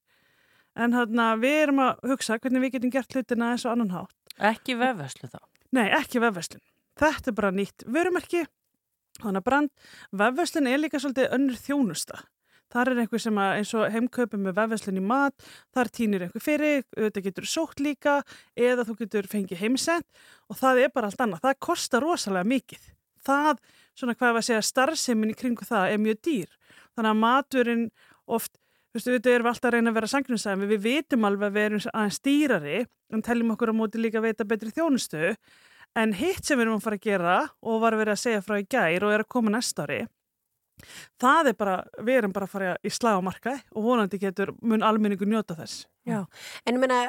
[0.80, 4.16] en hérna við erum að hugsa hvernig við getum gert hlutina eins og annan hátt.
[4.40, 5.42] Ekki vefverslu þá?
[5.76, 6.64] Nei, ekki vefverslun.
[7.00, 8.46] Þetta er bara nýtt vörumerki,
[9.28, 9.88] þannig að brand
[10.22, 12.22] vefverslun er líka svolítið önnur þjónusta.
[12.70, 15.34] Þar er einhver sem eins og heimkaupum með vefverslun í mat,
[15.74, 18.20] þar týnir einhver fyrir, auðvitað getur sótt líka
[18.54, 20.06] eða þú getur fengið heimsend
[20.50, 21.42] og það er bara allt annað.
[21.48, 22.84] Það kostar rosalega mikið.
[23.26, 23.64] Það,
[23.98, 26.54] svona hvað var að segja, starfsemin í kringu það er mjög dýr.
[26.94, 27.84] Þannig að maturinn
[28.30, 28.54] oft,
[28.94, 31.68] þú veist, við erum alltaf að reyna að vera sanglinsæmi, við vitum alveg að við
[31.70, 32.78] erum aðeins dýrari
[33.10, 35.34] en teljum okkur á móti líka að veita betri þjónustu
[35.98, 38.60] en hitt sem við erum að fara að gera og var verið að segja frá
[38.60, 40.04] í gær og er að koma næsta ári
[41.22, 45.28] það er bara, við erum bara að fara í slagamarkaði og vonandi getur mun almenningu
[45.30, 45.88] njóta þess.
[46.08, 46.24] Já,
[46.66, 47.00] en ég meina,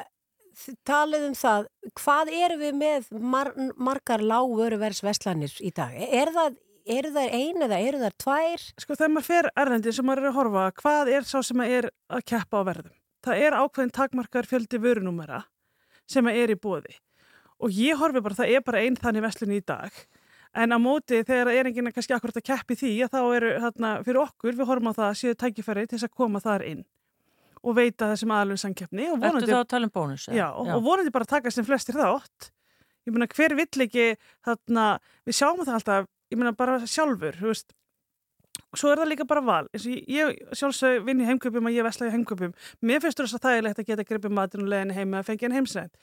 [0.88, 1.68] talið um það,
[2.00, 5.94] hvað eru við með mar margar lágvöruversveslanir í dag?
[5.96, 6.58] Er það,
[6.98, 8.66] eru það ein eða eru það tvær?
[8.84, 11.78] Sko þegar maður fer erlendi sem maður er að horfa, hvað er sá sem maður
[11.78, 12.96] er að keppa á verðum?
[13.20, 15.44] Það er ákveðin takmarkar fjöldi vörunúmera
[16.08, 16.98] sem maður er í bóði
[17.60, 19.92] og ég horfi bara, það er bara einn þannig veslun í dag
[20.50, 23.90] En á móti þegar er enginn kannski akkurat að keppi því að þá eru þarna
[24.06, 26.80] fyrir okkur, við horfum á það að séu tækifæri til þess að koma þar inn
[27.60, 29.06] og veita þessum aðalveg samkeppni.
[29.14, 30.24] Ertu þá að tala um bónus?
[30.26, 32.48] Já, já, og vonandi bara taka sem flestir þátt.
[33.06, 34.06] Ég meina hver vill ekki
[34.46, 34.86] þarna,
[35.28, 37.74] við sjáum það alltaf, ég meina bara sjálfur, þú veist,
[38.80, 39.68] svo er það líka bara val.
[39.76, 42.56] Ég, ég sjálfsög vinn í heimköpum og ég vesla í heimköpum.
[42.80, 45.20] Mér finnst þú þess að það er leitt að geta gripið matur og leðin heima
[45.20, 45.94] að fengja en heimsrænt.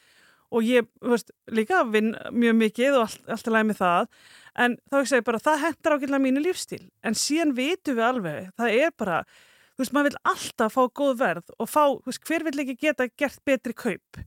[0.53, 4.07] Og ég, þú veist, líka vinn mjög mikið og allt, allt er læg með það.
[4.57, 8.49] En þá ég segi bara, það hendur ákveðlega mínu lífstíl, en síðan vitum við alveg,
[8.57, 9.19] það er bara
[9.77, 12.77] þú veist, maður vil alltaf fá góð verð og fá, þú veist, hver vil ekki
[12.87, 14.21] geta gert betri kaup?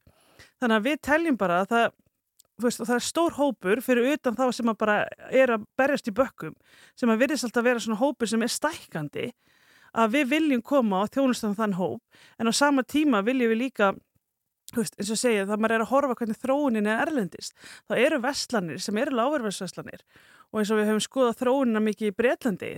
[0.61, 1.91] Þannig að við teljum bara að það
[2.61, 4.97] Veist, það er stór hópur fyrir utan þá sem að bara
[5.33, 6.53] er að berjast í bökkum
[6.99, 9.31] sem að virðist alltaf vera svona hópur sem er stækandi
[9.97, 12.03] að við viljum koma á þjónustan þann hóp.
[12.39, 13.95] En á sama tíma viljum við líka
[14.77, 17.57] veist, eins og segja það maður er að horfa hvernig þróunin er erlendist
[17.89, 20.05] þá eru vestlanir sem eru láverfærsvestlanir
[20.51, 22.71] og eins og við höfum skoðað þróunina mikið í Breitlandi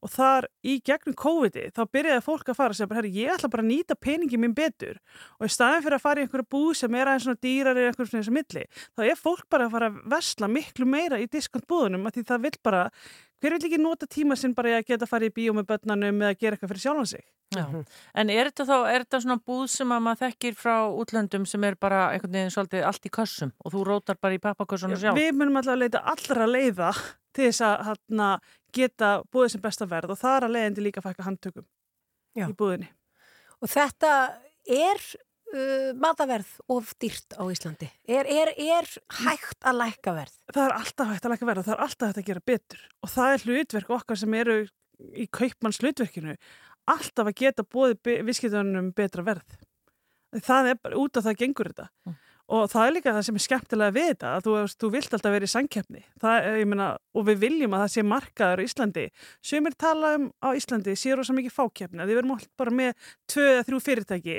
[0.00, 3.50] og þar í gegnum COVID-i þá byrjaði fólk að fara og segja bara, ég ætla
[3.52, 5.00] bara að nýta peningi mín betur
[5.38, 7.92] og í staðin fyrir að fara í einhverju búð sem er aðeins svona dýrar eða
[7.92, 8.64] einhverjum svona þessu milli,
[8.96, 12.46] þá er fólk bara að fara að vesla miklu meira í diskontbúðunum að því það
[12.46, 12.86] vil bara,
[13.40, 16.24] hver vil ekki nota tíma sinn bara að geta að fara í bíó með börnanum
[16.24, 17.64] eða gera eitthvað fyrir sjálfan sig Já.
[18.14, 21.64] En er þetta þá, er þetta svona búð sem að maður þekkir frá útlöndum sem
[21.66, 25.18] er bara einhvern veginn svolítið allt í kössum og þú rótar bara í pappakössunum sjálf?
[25.18, 26.92] Við munum alltaf að leita allra leiða
[27.36, 28.28] til þess að hana,
[28.74, 31.66] geta búið sem besta verð og það er að leiðandi líka fækka handtökum
[32.38, 32.46] Já.
[32.46, 32.90] í búðinni.
[33.60, 34.12] Og þetta
[34.70, 35.02] er
[35.54, 37.90] uh, mataverð of dýrt á Íslandi?
[38.08, 38.88] Er, er, er
[39.24, 40.36] hægt að lækka verð?
[40.52, 42.84] Það er alltaf hægt að lækka verð og það er alltaf hægt að gera betur
[43.00, 44.58] og það er hlutverk okkar sem eru
[45.16, 46.36] í kaupmanns hlutverkinu
[46.90, 49.60] alltaf að geta bóði visskiptunum betra verð.
[50.46, 51.88] Það er bara út af það gengur þetta.
[52.06, 52.18] Mm.
[52.50, 55.34] Og það er líka það sem er skemmtilega við þetta, að þú, þú vilt alltaf
[55.36, 56.00] vera í sangkeppni.
[57.14, 59.06] Og við viljum að það sé markaður í Íslandi.
[59.52, 63.08] Sumir tala um á Íslandi, séu rosa mikið fákeppni, að við verum alltaf bara með
[63.30, 64.36] tvö eða þrjú fyrirtæki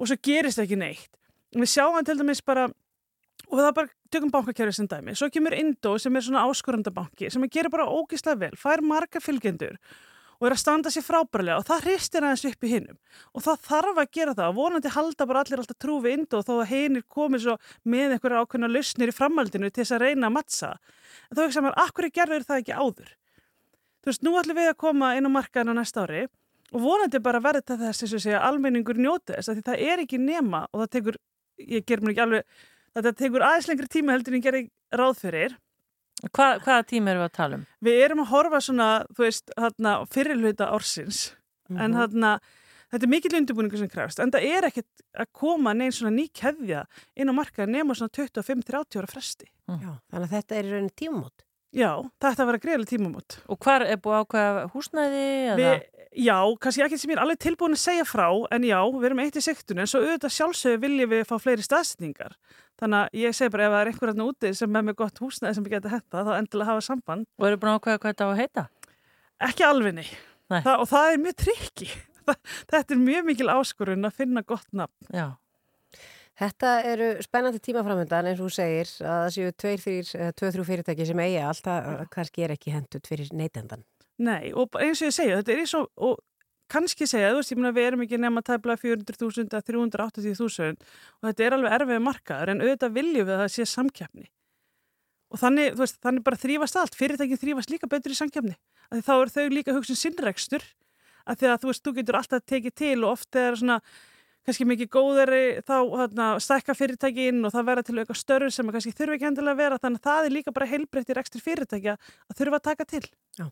[0.00, 1.10] og svo gerist ekki neitt.
[1.54, 2.66] Við sjáum til dæmis bara,
[3.46, 7.46] og það bara, tökum bankakerfið sem dæmi, svo kemur Indó sem er svona áskorundabanki, sem
[7.46, 10.09] er gerir bara ógíslega vel, fær marga fylgjendur og
[10.48, 12.98] er að standa sér frábærlega og það hristir aðeins upp í hinnum
[13.36, 16.44] og það þarf að gera það og vonandi halda bara allir alltaf trúfi ind og
[16.46, 20.30] þó að hinnir komið svo með einhverja ákveðna lausnir í framhaldinu til þess að reyna
[20.30, 23.14] að mattsa en þá ekki saman, akkur er gerður það ekki áður?
[24.00, 26.26] Þú veist, nú ætlum við að koma inn á markaðinu næsta ári
[26.70, 30.20] og vonandi bara verði þetta þess að segja almenningur njóti þess að það er ekki
[30.22, 31.18] nema og það tekur,
[31.60, 32.62] ég ger mér ekki alveg
[32.96, 34.60] þetta tekur aðeins lengri tíma heldur en ég ger
[34.96, 35.58] ráð fyrir
[36.28, 37.66] Hva, hvaða tíma eru við að tala um?
[37.86, 41.84] Við erum að horfa svona, þú veist, hérna, fyrirluta ársins, mm -hmm.
[41.84, 42.32] en hérna,
[42.92, 46.28] þetta er mikill undirbúningu sem kræfst, en það er ekkert að koma neins svona ný
[46.28, 49.46] keðja inn á markaði nema svona 25-30 ára fresti.
[49.68, 49.80] Mm.
[49.80, 51.44] Já, þannig að þetta er í rauninni tímumót.
[51.70, 53.36] Já, þetta var að greiðlega tímumót.
[53.50, 55.26] Og hvar er búið ákveða húsnæði?
[55.60, 55.84] Við,
[56.26, 59.22] já, kannski ekki sem ég er alveg tilbúin að segja frá, en já, við erum
[59.22, 62.34] eitt í sektunum, en svo auðvitað sjálfsögur viljum við fá fleiri staðsendingar.
[62.80, 65.66] Þannig að ég segi bara ef það er einhverjarn úti sem með gott húsnæði sem
[65.68, 67.28] við getum hetta, þá endilega hafa samband.
[67.38, 68.66] Og eru búin ákveða hvað þetta á að heita?
[69.46, 70.08] Ekki alveg nei.
[70.50, 70.62] nei.
[70.64, 71.90] Þa, og það er mjög trikki.
[72.72, 75.12] þetta er mjög mikil áskorun að finna gott nafn.
[75.14, 75.28] Já.
[76.40, 81.50] Þetta eru spennandi tímaframöndan eins og þú segir að það séu tveir-þrjú fyrirtæki sem eiga
[81.50, 83.84] allt að kannski er ekki hendut fyrir neytendan.
[84.20, 86.18] Nei og eins og ég segja þetta er eins og, og
[86.70, 90.76] kannski segja þú veist ég meina við erum ekki nefn að tæpla 400.000 að 380.000
[90.76, 94.28] og þetta er alveg erfið markaður en auðvitað viljum við að það sé samkjafni
[95.30, 98.56] og þannig, veist, þannig bara þrýfast allt, fyrirtækin þrýfast líka betur í samkjafni
[99.06, 100.64] þá er þau líka hugsun sinnregstur
[101.28, 103.78] að því að þú veist, þú getur alltaf tekið til og oft er svona
[104.50, 108.94] kannski mikið góðari þá hérna, stækka fyrirtækin og það verða til eitthvað störur sem kannski
[108.98, 112.40] þurfi ekki hendilega að vera þannig að það er líka bara heilbreyttir ekstra fyrirtækja að
[112.40, 113.04] þurfa að taka til.
[113.38, 113.46] Já.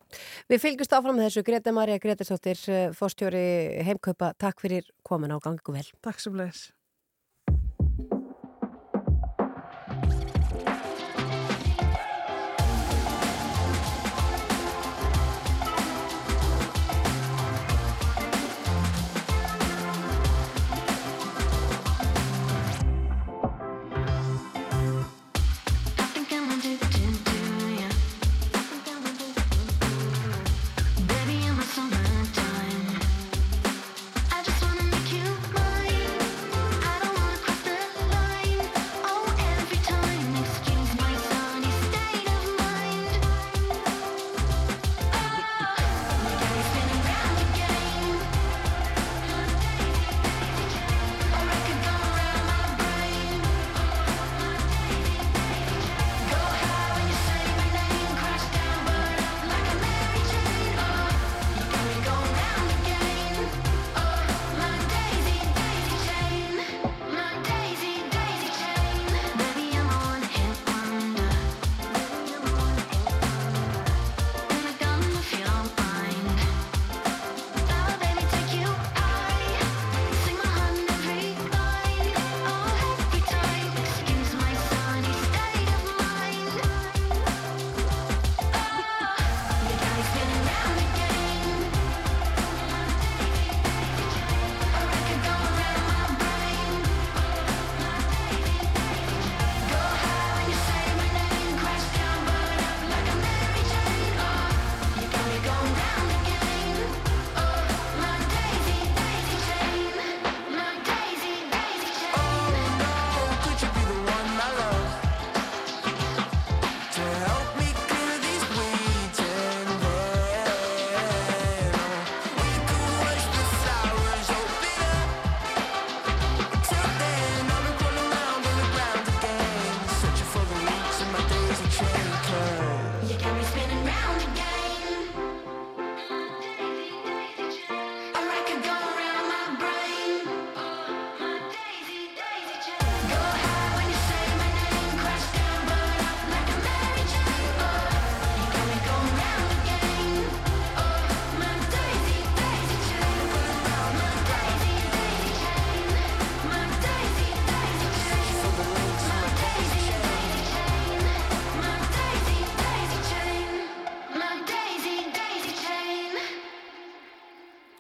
[0.51, 3.45] Við fylgjumst áfram með þessu Greta Maria Gretarsdóttir, eh, fórstjóri
[3.87, 4.35] heimkaupa.
[4.39, 5.87] Takk fyrir komin á gangu vel.
[6.03, 6.69] Takk sem leiðis.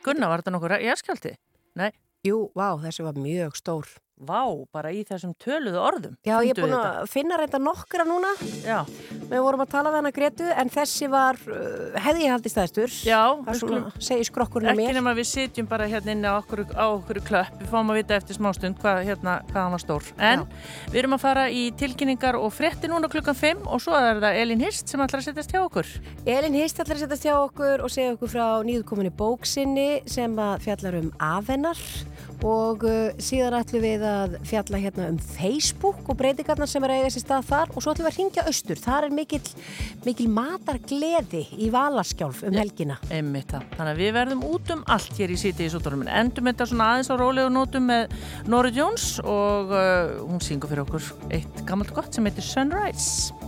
[0.09, 1.35] Gunnar, var þetta nokkur jæskjálti?
[1.77, 1.91] Nei.
[2.25, 3.91] Jú, vá, þessi var mjög stór.
[4.19, 4.43] Vá,
[4.75, 6.15] bara í þessum töluðu orðum.
[6.27, 8.33] Já, ég er búin að finna reynda nokkra núna.
[8.67, 8.81] Já.
[9.29, 12.95] Við vorum að tala við hana Gretu, en þessi var, uh, hefði ég haldið stæðstur.
[13.07, 14.97] Já, Það er svona, segir skrokkurinn á Ekki mér.
[14.99, 18.17] nema við sitjum bara hérna inni á okkur, á okkur klöpp, við fáum að vita
[18.19, 20.11] eftir smástund hvað, hérna, hvað hann var stór.
[20.19, 20.45] En
[20.91, 24.41] við erum að fara í tilkynningar og frétti núna klukkan 5 og svo er það
[24.43, 25.93] Elin Hirst sem ætlar að setjast hjá okkur.
[26.27, 30.65] Elin Hist ætlar að setjast hjá okkur og segja okkur frá nýðukominni bóksinni sem að
[30.67, 31.79] fjallar um afennar
[32.47, 37.03] og uh, síðan ætlum við að fjalla hérna um Facebook og breytingarnar sem er að
[37.03, 38.83] eiga sér stað þar og svo ætlum við að ringja austur.
[38.85, 39.41] Þar er mikil,
[40.07, 43.01] mikil matargleði í Valaskjálf um helgina.
[43.11, 43.67] Einmitt það.
[43.77, 46.07] Þannig að við verðum út um allt hér í sítið í súttunum.
[46.09, 48.17] Endum þetta svona aðeins á rólegu nótum með
[48.51, 53.48] Nora Jones og uh, hún syngur fyrir okkur eitt gammalt gott sem heitir Sunrise.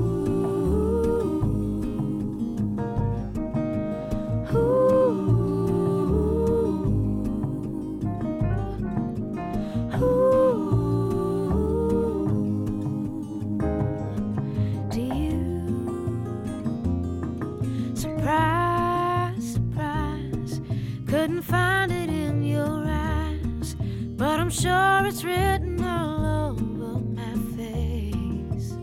[21.41, 23.75] Find it in your eyes,
[24.15, 28.75] but I'm sure it's written all over my face.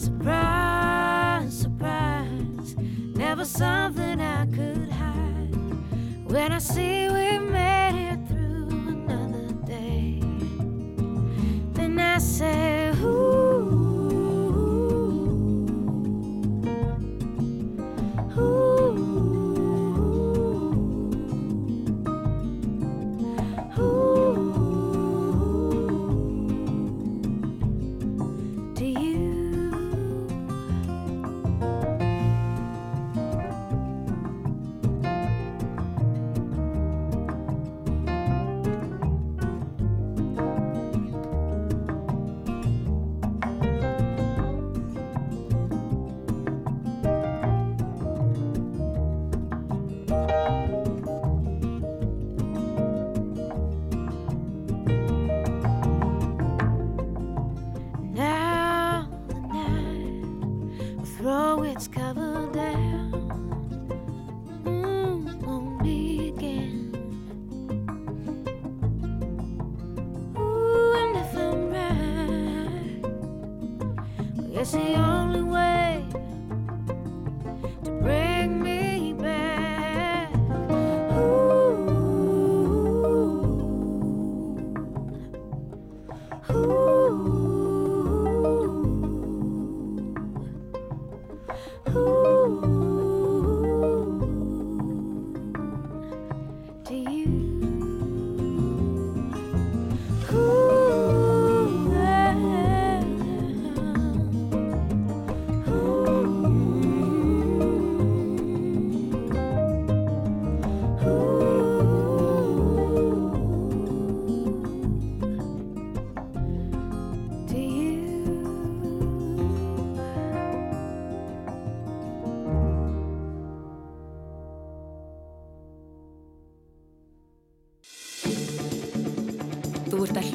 [0.00, 2.76] Surprise, surprise,
[3.16, 5.56] never something I could hide.
[6.30, 10.20] When I see we made it through another day,
[11.72, 13.41] then I say, Ooh.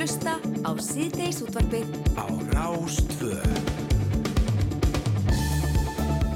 [0.07, 3.57] Hlusta á síðdeis útvarpið Á Rástvöð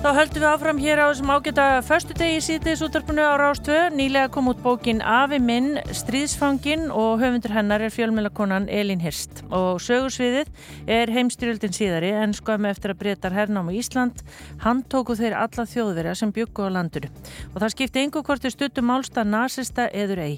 [0.01, 3.77] Þá höldum við áfram hér á þessum ágæta förstu degi síðdeis útvarpinu á Rástvö.
[3.93, 9.40] Nýlega kom út bókin Afi minn, stríðsfangin og höfundur hennar er fjölmjölakonan Elín Hirst.
[9.51, 10.49] Og sögursviðið
[10.91, 14.23] er heimstyrjöldin síðari en skoðum eftir að breytar hernám í Ísland.
[14.63, 17.11] Hann tóku þeir alla þjóðverja sem byggu á landinu.
[17.53, 20.35] Og það skipti hvort þau stuttum málsta nazista eður ei.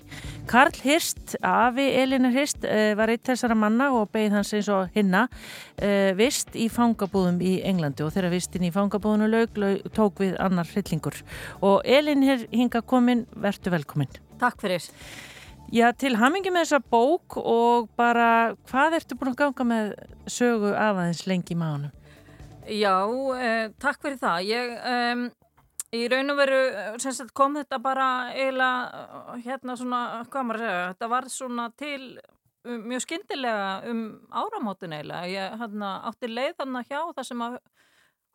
[0.49, 4.89] Karl Hirst, afi Elínar Hirst, eh, var eitt þessara manna og beigð hans eins og
[4.95, 5.27] hinna
[5.77, 10.35] eh, vist í fangabúðum í Englandi og þegar vistin í fangabúðunu laug, laug tók við
[10.41, 11.21] annar hryllingur.
[11.61, 14.11] Og Elín er hinga komin, vertu velkomin.
[14.41, 14.89] Takk fyrir.
[15.73, 19.87] Já, til hamingi með þessa bók og bara hvað ertu búin að ganga með
[20.29, 21.89] sögu aðeins lengi í mánum?
[22.69, 23.09] Já,
[23.41, 24.43] eh, takk fyrir það.
[24.51, 25.23] Ég, um,
[25.89, 30.61] í raun og veru, eh, sagt, kom þetta bara eiginlega, eh, hérna svona, hvað maður
[30.61, 32.19] að segja, þetta var svona til
[32.65, 35.25] um, mjög skyndilega um áramótin eiginlega.
[35.33, 37.57] Ég hérna, átti leið þarna hjá það sem að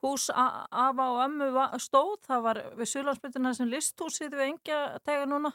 [0.03, 5.55] hús afa og ömmu stóð, það var við Suðlandsbytuna sem listhúsið við engja tega núna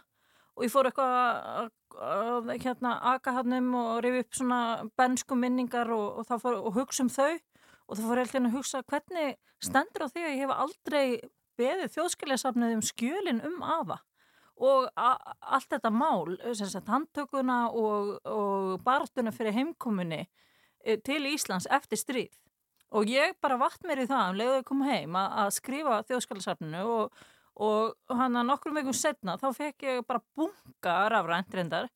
[0.53, 1.13] og ég fór eitthvað
[1.63, 7.03] að- hérna aka hannum og rifi upp svona bensku minningar og, og, fór, og hugsa
[7.03, 7.39] um þau.
[7.87, 11.05] Og þá fór ég alltaf að hugsa hvernig stendur á því að ég hef aldrei
[11.59, 13.99] beðið þjóðskiljarsafnið um skjölin um afa?
[14.63, 20.27] Og allt þetta mál, sagt handtökuna og, og barátuna fyrir heimkomunni
[20.85, 22.33] eh, til Íslands eftir stríð.
[22.93, 26.83] Og ég bara vatt mér í það um leiðu að koma heim að, skrifa þjóðskjálasafninu
[26.85, 27.23] og,
[27.61, 31.89] og hann að nokkrum veikum setna þá fekk ég bara bunga rafrænt reyndar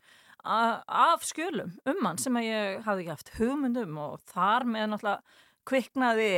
[0.47, 5.43] af skjölum um hann sem að ég hafði ekki haft hugmyndum og þar með náttúrulega
[5.67, 6.29] kviknaði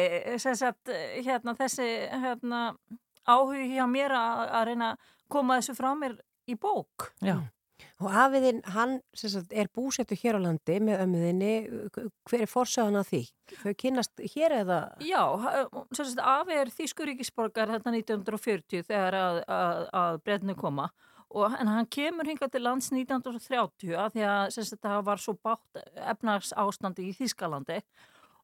[0.42, 0.90] sagt,
[1.22, 1.86] hérna, þessi
[2.24, 2.62] hérna,
[3.30, 6.16] áhugi hjá mér að, að reyna að koma þessu frá mér
[6.50, 7.12] í bók.
[7.22, 7.38] Já.
[8.00, 11.52] Og afiðinn, hann sagt, er búsettu hér á landi með ömmuðinni,
[12.30, 13.20] hver er forsaðan að því?
[13.60, 14.78] Þau kynast hér eða?
[15.04, 15.24] Já,
[15.98, 20.88] sem sagt, Afi er þýskuríkisborgar þetta 1940 þegar að, að, að breytni koma
[21.30, 25.36] og en hann kemur hingað til lands 1930 að því að sagt, það var svo
[25.46, 27.82] bátt efnags ástandi í Þýskalandi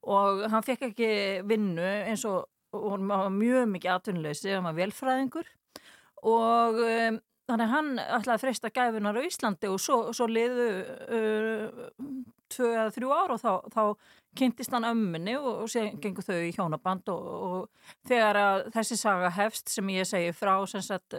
[0.06, 1.10] og hann fekk ekki
[1.50, 2.44] vinnu eins og,
[2.76, 3.00] og
[3.34, 5.50] mjög mikið atvinnuleysi, hann var velfræðingur
[6.28, 10.70] og um, þannig að hann ætlaði að freysta gæfunar á Íslandi og svo, svo liðu
[11.20, 11.84] uh,
[12.52, 13.84] tvö eða þrjú ár og þá, þá
[14.36, 19.32] kynntist hann ömmunni og, og sér gengur þau í hjónaband og, og þegar þessi saga
[19.38, 21.16] hefst sem ég segi frá sagt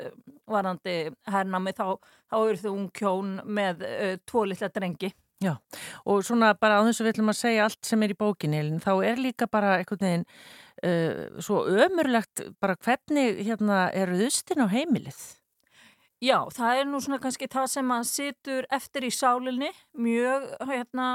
[0.46, 0.98] varandi
[1.30, 1.96] hernami þá,
[2.30, 5.12] þá eru þau ung kjón með uh, tvo litla drengi
[5.44, 5.58] Já,
[6.08, 8.60] og svona bara á þess að við ætlum að segja allt sem er í bókinni,
[8.80, 14.66] þá er líka bara einhvern veginn uh, svo ömurlegt bara hvernig hérna er þustin á
[14.72, 15.18] heimilið?
[16.26, 21.08] Já, það er nú svona kannski það sem að situr eftir í sálinni mjög hérna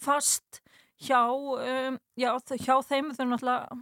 [0.00, 0.60] fast
[1.02, 2.30] hjá, um, já,
[2.62, 3.10] hjá þeim.
[3.16, 3.80] Þau náttúrulega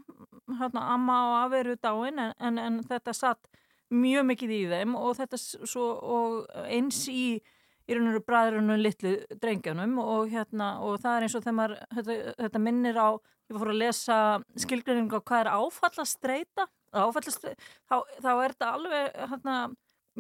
[0.59, 3.51] hérna, amma og afi eru dáin en, en, en þetta satt
[3.95, 5.87] mjög mikið í þeim og svo
[6.17, 7.39] og eins í
[7.87, 11.59] í raun og veru bræðrunum litlu drengjanum og hérna og það er eins og þegar
[11.61, 13.09] maður þetta, þetta minnir á,
[13.47, 14.17] ég fór að lesa
[14.59, 16.67] skilgrinning á hvað er áfallastreita.
[16.97, 19.59] Áfallastreita, þá, þá er þetta alveg hérna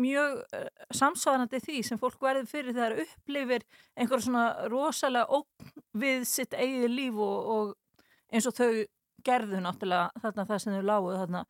[0.01, 3.65] mjög uh, samsvarandi því sem fólk verður fyrir þegar upplifir
[3.97, 7.75] einhver svona rosalega ógn við sitt eigið líf og, og
[8.33, 8.71] eins og þau
[9.27, 11.47] gerðu náttúrulega þarna það sem þau lágu þarna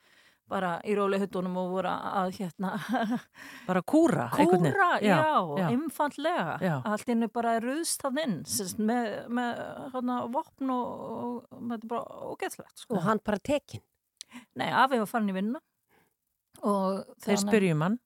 [0.47, 2.76] bara í róli huttunum og voru að hérna
[3.68, 4.28] Bara kúra?
[4.30, 5.16] kúra, já,
[5.59, 5.66] já.
[5.72, 6.74] einfallega Já.
[6.86, 9.62] allt innu bara ruðst inn sem sagt, með, með
[9.94, 12.94] hérna vopn og, og, og þetta er bara ógeðslegt sko.
[12.94, 13.82] Og hann bara tekin?
[14.59, 15.62] Nei, afi var farin í vinna
[16.66, 17.99] og Þeir spyrjum hann?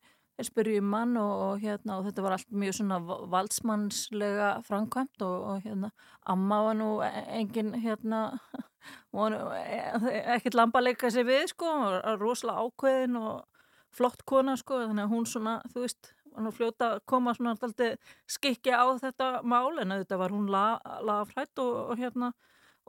[0.47, 5.37] Spyrjum hann og, og, hérna, og þetta var allt mjög svona va- valdsmannslega framkvæmt og,
[5.53, 5.91] og hérna,
[6.27, 8.23] amma var nú e- engin hérna
[9.15, 11.75] e- ekkert lambalega sér við sko,
[12.21, 13.45] rosalega ákveðin og
[13.91, 17.57] flott kona sko, þannig að hún svona, þú veist var nú fljóta að koma svona
[17.57, 17.99] alltaf
[18.31, 22.33] skikki á þetta mál en þetta var hún lagafrætt og, og hérna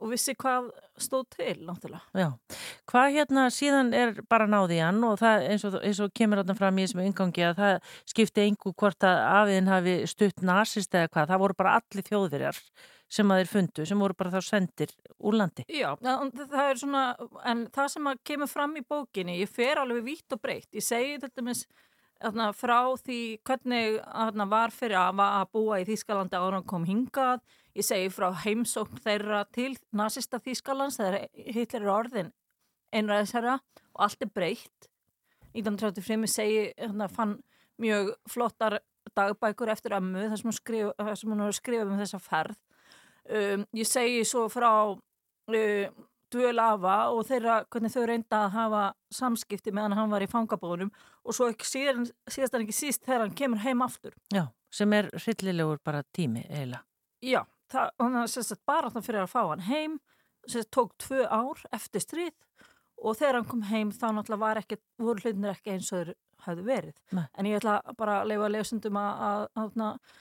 [0.02, 2.02] og vissi hvað stóð til náttúrulega.
[2.18, 2.58] Já,
[2.90, 6.58] hvað hérna síðan er bara náði hann og það eins og, eins og kemur þarna
[6.58, 11.12] fram í þessum yngangi að það skipti engu hvort að afiðin hafi stutt nasist eða
[11.12, 12.60] hvað, það voru bara allir þjóðverjar
[13.12, 15.66] sem að þeir fundu, sem voru bara þá sendir úr landi.
[15.68, 17.02] Já, það er svona,
[17.50, 20.70] en það sem að kemur fram í bókinni, ég fer alveg vítt og breytt.
[20.72, 21.44] Ég segi þetta
[22.22, 26.86] með frá því hvernig þarna, var fyrir að, að búa í Þýskalandi ára hann kom
[26.88, 27.42] hingað.
[27.76, 32.32] Ég segi frá heimsókn þeirra til nazista Þýskalands, þegar Hitler er orðin
[32.92, 33.58] einræðisherra
[33.94, 34.88] og allt er breytt.
[35.52, 37.36] 1935 segi, þarna, fann
[37.82, 38.78] mjög flottar
[39.16, 40.92] dagbækur eftir ömmu þar sem hún, skrif,
[41.58, 42.58] skrifa um þessa ferð.
[43.22, 46.00] Um, ég segi svo frá uh,
[46.32, 50.92] dvöl afa og þeirra hvernig þau reynda að hafa samskipti meðan hann var í fangabónum
[51.22, 54.16] og svo ekki síðan, síðast en ekki síst þegar hann kemur heim aftur.
[54.34, 56.82] Já, sem er hryllilegur bara tími eiginlega.
[57.22, 59.98] Já, það, hann er sérst bara þannig fyrir að fá hann heim,
[60.48, 62.34] sérst tók tvö ár eftir stríð
[63.02, 66.14] og þegar hann kom heim þá náttúrulega var ekki, voru hlutinir ekki eins og þeir
[66.46, 66.94] hafðu verið.
[67.14, 67.24] Nei.
[67.38, 70.16] En ég ætla bara að leifa lesundum að, að, að,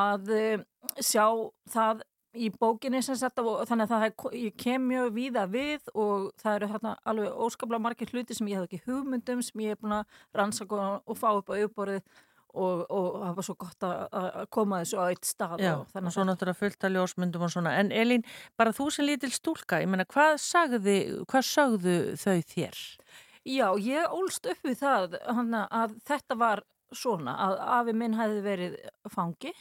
[0.00, 0.64] að eh,
[1.00, 1.26] sjá
[1.72, 2.04] það
[2.34, 6.28] í bókinni sem sagt og þannig að það er, ég kem mjög víða við og
[6.42, 9.82] það eru þarna alveg óskaplega margir hluti sem ég hef ekki hugmyndum sem ég hef
[9.82, 12.02] búin að rannsaka og, fá upp á auðborðið
[12.54, 16.14] og, það var svo gott að, að koma þessu á eitt stað Já, og þannig
[16.14, 17.74] svo náttúrulega fullt að ljósmyndum og svona.
[17.80, 18.26] En Elín,
[18.58, 20.98] bara þú sem lítil stúlka, ég meina, hvað sagði,
[21.30, 22.82] hvað sagðu þau þér?
[23.44, 26.64] Já, ég ólst upp við það að þetta var
[26.94, 28.76] svona að afi minn hefði verið
[29.12, 29.52] fangi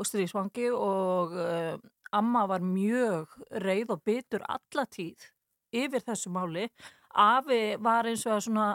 [0.00, 1.74] og stríðsfangi og uh,
[2.16, 5.28] amma var mjög reið og bitur alla tíð
[5.70, 6.66] yfir þessu máli.
[7.10, 8.70] Afi var eins og að svona,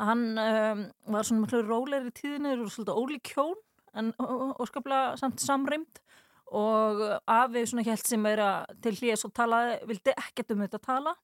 [0.00, 0.82] hann um,
[1.14, 3.56] var svona mjög rólegri í tíðinni, og svolítið ólík hjón
[3.94, 6.02] en og skaplega samt samreimt
[6.54, 7.00] og
[7.30, 11.14] afi svona held sem er að til hlýjas og talaði, vildi ekkert um þetta tala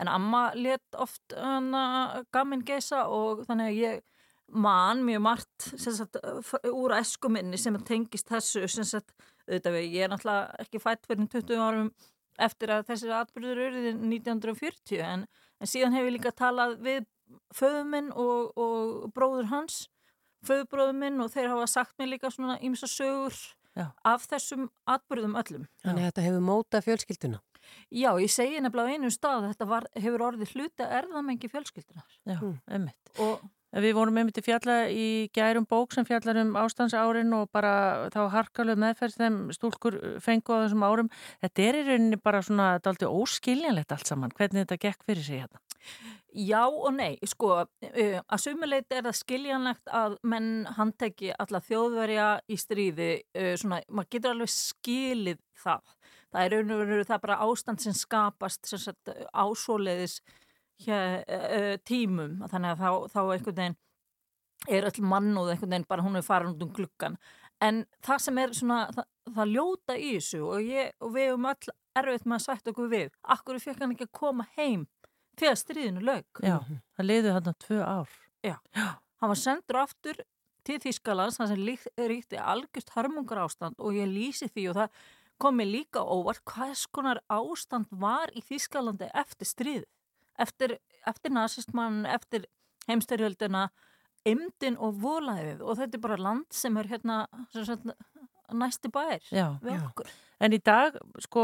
[0.00, 4.02] en amma let oft hana gamin geisa og þannig að ég
[4.52, 6.18] man mjög margt sagt,
[6.68, 9.14] úr eskuminni sem tengist þessu sem sagt,
[9.48, 11.90] auðvitað ég er náttúrulega ekki fætt fyrir 20 árum
[12.44, 15.26] eftir að þessir atbyrður eruði 1940 en,
[15.60, 17.04] en síðan hef ég líka talað við
[17.54, 19.84] föðuminn og, og bróður hans
[20.44, 23.36] föðubróðuminn og þeir hafa sagt mér líka svona ímsa sögur
[23.74, 23.88] Já.
[24.06, 25.66] af þessum atbyrðum öllum.
[25.82, 27.40] Þannig að þetta hefur mótað fjölskylduna.
[27.88, 32.16] Já, ég segi nefnilega á einu stað að þetta var, hefur orðið hluta erðamengi fjölskyldunar.
[32.28, 32.58] Já, mm.
[32.76, 33.12] emmitt.
[33.24, 38.06] Og Við vorum einmitt í fjalla í gærum bók sem fjallar um ástandsárin og bara
[38.14, 41.10] þá harkalög meðferð þeim stúlkur fengu á þessum árum.
[41.42, 44.34] Þetta er í rauninni bara svona daldi óskiljanlegt allt saman.
[44.36, 45.58] Hvernig þetta gekk fyrir sig hérna?
[46.34, 52.28] Já og nei, sko, uh, að sumuleiti er það skiljanlegt að menn handteki alla þjóðverja
[52.50, 55.92] í stríði, uh, svona, maður getur alveg skilið það.
[56.34, 60.40] Það er raun og veru það bara ástand sem skapast sem sagt, ásóleiðis uh,
[60.82, 63.76] tímum, þannig að þá, þá einhvern veginn
[64.74, 67.18] er öll mannúð einhvern veginn bara hún er farin út um gluggan.
[67.62, 71.48] En það sem er svona, það, það ljóta í þessu og, ég, og við um
[71.52, 74.86] öll erfitt með að sætt okkur við, akkur fekk hann ekki að koma heim
[75.38, 76.42] þegar stríðinu lög.
[76.42, 76.58] Já,
[76.96, 78.14] það leiði þarna tvö ár.
[78.44, 80.22] Já, hann var sendur aftur
[80.64, 85.04] til Þýskalands, hann sem ríkti algjörst hörmungar ástand og ég lýsi því og það
[85.42, 89.84] kom mér líka óvart hvað skonar ástand var í Þýskalandi eftir stríð,
[90.38, 92.46] eftir, eftir nazistmann, eftir
[92.88, 93.68] heimstyrjöldina,
[94.26, 97.22] emdin og volaðið og þetta er bara land sem er hérna
[97.52, 97.92] sem
[98.54, 99.82] næsti bær Já, við já.
[99.88, 100.10] okkur.
[100.44, 101.42] En í dag, sko,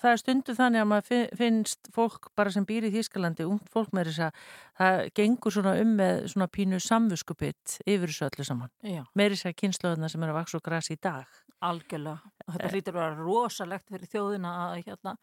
[0.00, 3.68] það er stundu þannig að maður fi- finnst fólk bara sem býr í Þýskalandi, ungt
[3.70, 4.40] fólk með þess að
[4.80, 8.72] það gengur svona um með svona pínu samvuskupitt yfir þessu öllu saman.
[8.82, 9.04] Já.
[9.14, 11.26] Meiri sér kynnslóðuna sem er að vaksa og grasi í dag.
[11.62, 12.32] Algjörlega.
[12.50, 15.14] Þetta hlýtur að vera rosalegt fyrir þjóðina að, hérna,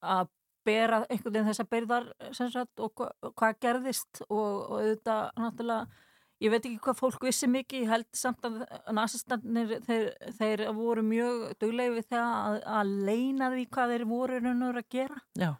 [0.00, 0.30] að
[0.68, 6.04] bera einhvern veginn þessa byrðar sem sagt, og hva, hvað gerðist og, og auðvitað náttúrulega
[6.38, 8.60] ég veit ekki hvað fólk vissi mikið ég held samt að
[8.94, 14.38] nazistannir þeir, þeir voru mjög duglegi við það að, að leina því hvað þeir voru
[14.44, 15.50] raun og veru að gera Já.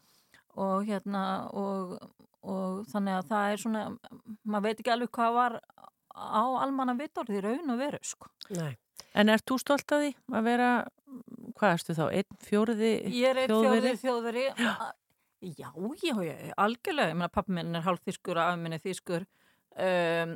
[0.55, 1.25] og hérna
[1.59, 1.97] og,
[2.47, 3.85] og þannig að það er svona
[4.45, 5.59] maður veit ekki alveg hvað var
[6.19, 8.31] á almanna vitorði raun og veru sko.
[8.57, 8.75] Nei.
[9.19, 10.71] En ert þú stolt að því að vera,
[11.61, 13.95] hvað erstu þá, einn fjóriði Ég er einn þjóðveri?
[14.03, 14.99] þjóðveri, þjóðveri.
[15.39, 15.69] Já,
[16.03, 17.13] já, já, algjörlega.
[17.13, 19.27] Ég meina, pappi minn er hálf þýskur afi minn er þýskur.
[19.79, 20.35] Um,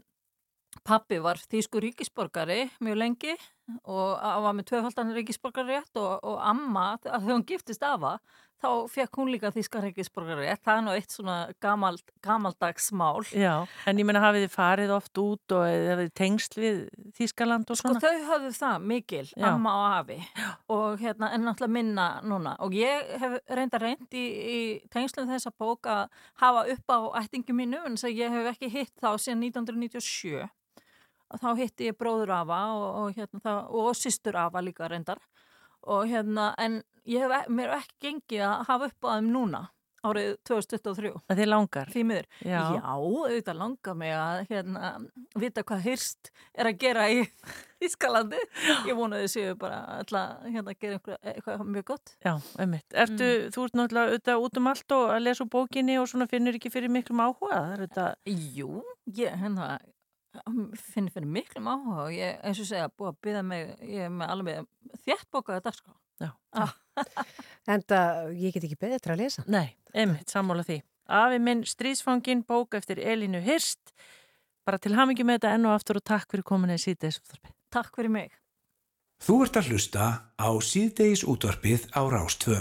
[0.87, 3.35] pappi var þýskur ríkisborgari mjög lengi
[3.83, 8.17] og var með tvöfaldan ríkisborgari rétt og, og amma, þegar hún giftist afa,
[8.63, 10.63] þá fekk hún líka rétt.
[10.63, 13.23] Það er nú eitt svona gamald, gamaldags mál.
[13.35, 16.79] Já, en ég meina hafið þið farið oft út og eða þið tengsl við
[17.19, 18.03] Þýskaland og Sko svona?
[18.03, 19.47] þau höfðu það mikil, Já.
[19.51, 20.19] amma og afi
[20.73, 24.59] og hérna en náttúrulega minna núna og ég hef reynda reynd í, í
[24.93, 26.09] tengslum þessa bók að
[26.43, 30.49] hafa upp á ættingi mínu en þess að ég hef ekki hitt þá síðan 1997
[31.33, 35.21] og þá hitti ég bróður afa og, og, hérna, það, og systur afa líka reyndar
[35.83, 39.31] og hérna en ég hef, e- mér hef ekki gengið að hafa upp á þeim
[39.35, 39.63] núna
[40.03, 41.91] árið 2023 Að þið langar?
[41.93, 42.25] Því miður.
[42.43, 42.61] Já.
[42.75, 44.89] Já, auðvitað langar mig að hérna,
[45.39, 47.21] vita hvað hyrst er að gera í
[47.87, 48.41] Ískalandi.
[48.89, 52.15] Ég vona þau séu bara alltaf hérna, að gera einhver, eitthvað mjög gott.
[52.23, 52.87] Já, einmitt.
[53.05, 56.29] Ertu, þú ert náttúrulega auðvitað út um allt og að lesa úr bókinni og svona
[56.31, 57.55] finnur ekki fyrir miklum áhuga?
[57.55, 58.09] Það er þetta...
[58.59, 58.83] Jú,
[59.23, 59.71] ég hérna,
[60.81, 64.15] finnir fyrir miklum áhuga og ég, eins og segja, búið að byggja mig, ég er
[64.15, 64.67] með alveg
[65.05, 65.95] þétt bókaði dagskrá.
[66.23, 66.31] Já.
[67.75, 68.01] Enda
[68.37, 69.45] ég get ekki betra að lesa.
[69.51, 70.81] Nei, einmitt, sammála því.
[71.13, 73.93] Afi minn stríðsfangin bók eftir Elínu Hirst.
[74.67, 77.51] Bara til hamingi með þetta enn og aftur og takk fyrir kominni í síðdeis útvarpi.
[77.75, 78.37] Takk fyrir mig.
[79.23, 80.07] Þú ert að hlusta
[80.39, 82.61] á síðdeis útvarpið á Rástvö.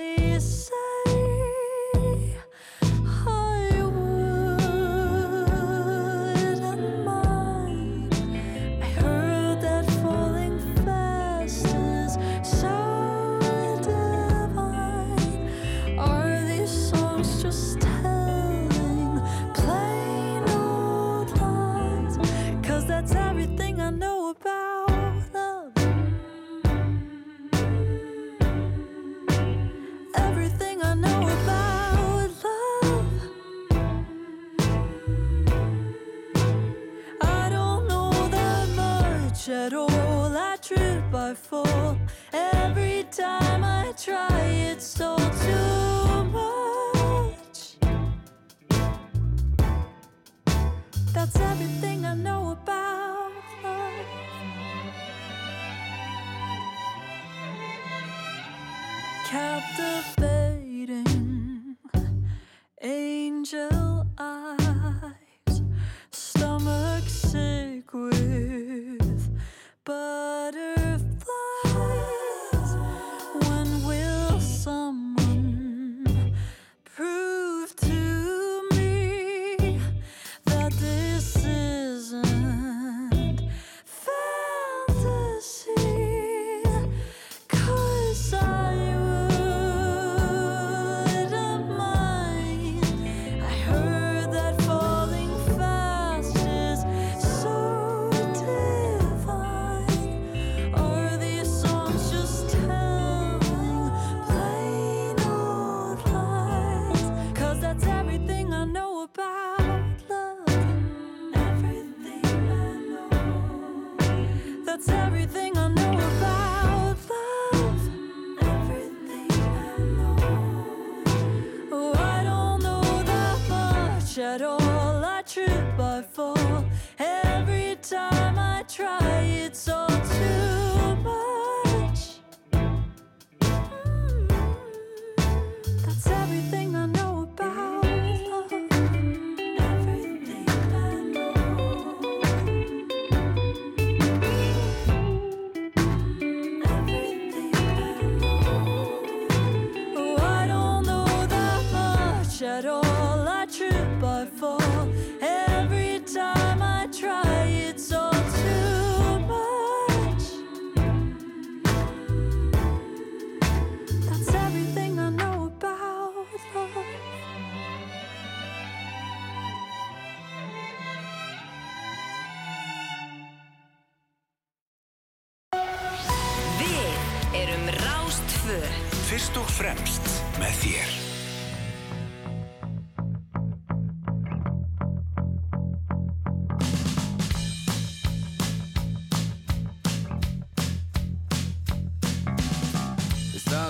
[42.33, 44.27] Every time I try,
[44.69, 45.70] it's all too.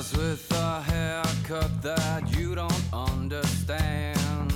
[0.02, 4.52] Mars with a haircut that you don't understand.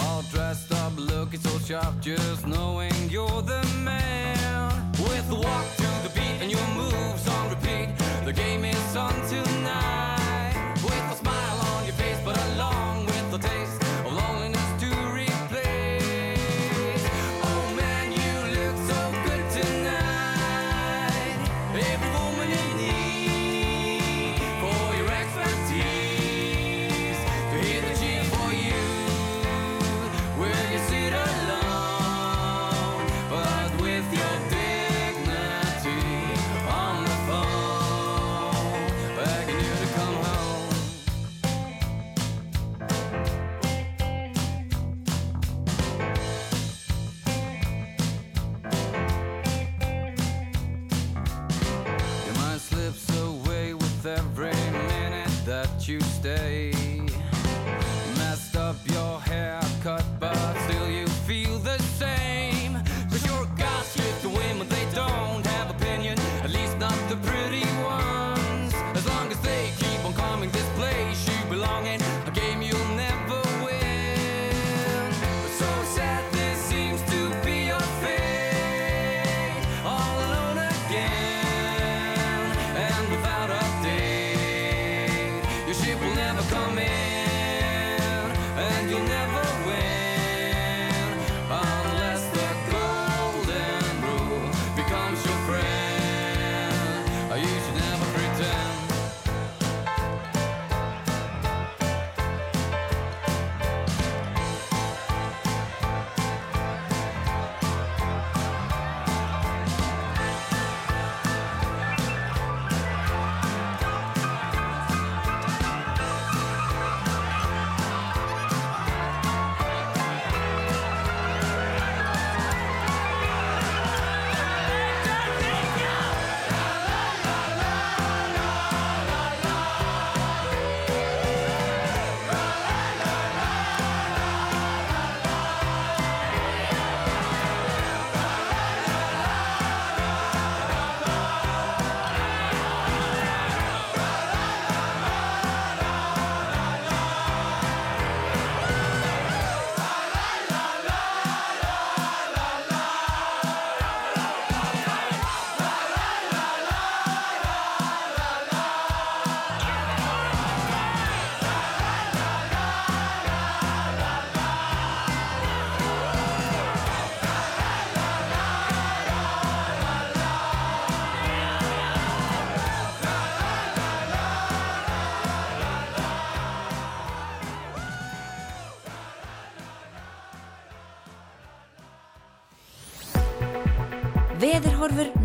[0.00, 4.92] All dressed up, looking so sharp, just knowing you're the man.
[4.92, 7.88] With the walk to the beat and your moves on repeat,
[8.24, 10.19] the game is on tonight.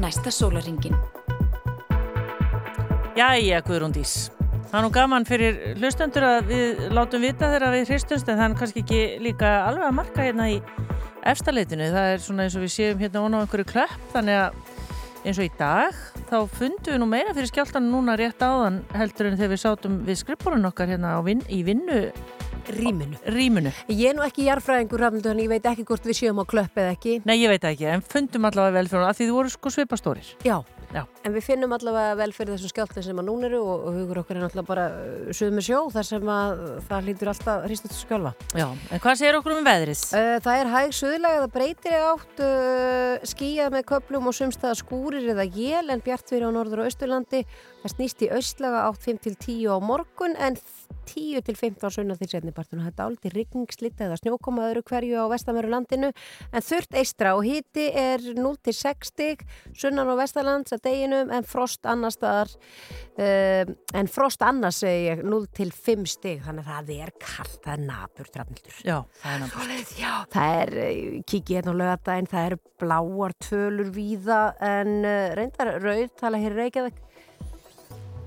[0.06, 0.93] Næsta sólaringin.
[3.18, 4.30] Jæja, Guðrún Dís.
[4.70, 8.45] Það er nú gaman fyrir hlustendur að við látum vita þegar við hristumst en það
[8.51, 10.60] er kannski ekki líka alveg að marka hérna í
[11.26, 11.88] efstaleitinu.
[11.95, 14.60] Það er svona eins og við séum hérna ón á einhverju klöpp þannig að
[15.26, 19.32] eins og í dag þá fundum við nú meira fyrir skjáltan núna rétt áðan heldur
[19.32, 22.03] en þegar við sátum við skrippborun okkar hérna vin, í vinnu
[22.66, 23.20] Rýminu.
[23.30, 23.74] Rýminu.
[23.91, 26.80] Ég er nú ekki jarfræðingur rafnildu en ég veit ekki hvort við séum á klöpp
[26.82, 27.20] eða ekki.
[27.28, 29.74] Nei, ég veit ekki, en fundum allavega vel fyrir hún að því þú voru sko
[29.76, 30.32] svipastórir.
[30.45, 30.57] Já.
[30.95, 31.01] Já.
[31.28, 34.22] En við finnum allavega vel fyrir þessum skjáltum sem að núna eru og, og hugur
[34.22, 34.86] okkar er náttúrulega bara
[35.36, 38.32] suð með sjó þar sem að það hlýtur alltaf hristast skjálfa.
[38.55, 40.03] Já, en hvað segir okkur um veðrið?
[40.16, 45.28] Uh, það er hæg suðlega, það breytir átt uh, skýjað með köplum og sumstaða skúrir
[45.36, 47.43] eða jél en bjartfyrir á norður og austurlandi.
[47.84, 50.55] Það snýst í austlaga átt 5-10 á morgun en
[51.08, 56.12] 10-15 sunna til setnipartun og þetta áldi rigningslitt eða snjókoma öðru hverju á vestamöru landinu.
[56.51, 59.45] En þurft eistra og híti er 0-6 stig
[59.78, 62.51] sunnan á vestalands að deginum en frost annars staðar
[63.20, 63.64] uh,
[63.95, 66.43] en frost annars segi ég 0-5 stig.
[66.45, 68.80] Þannig að það er kallt, það er nabur drafnildur.
[68.84, 69.74] Já, það er nabur.
[69.95, 70.76] Já, það er,
[71.26, 76.58] kikið hérna á lögadaginn, það eru bláar tölur víða en uh, reyndar rauð tala hér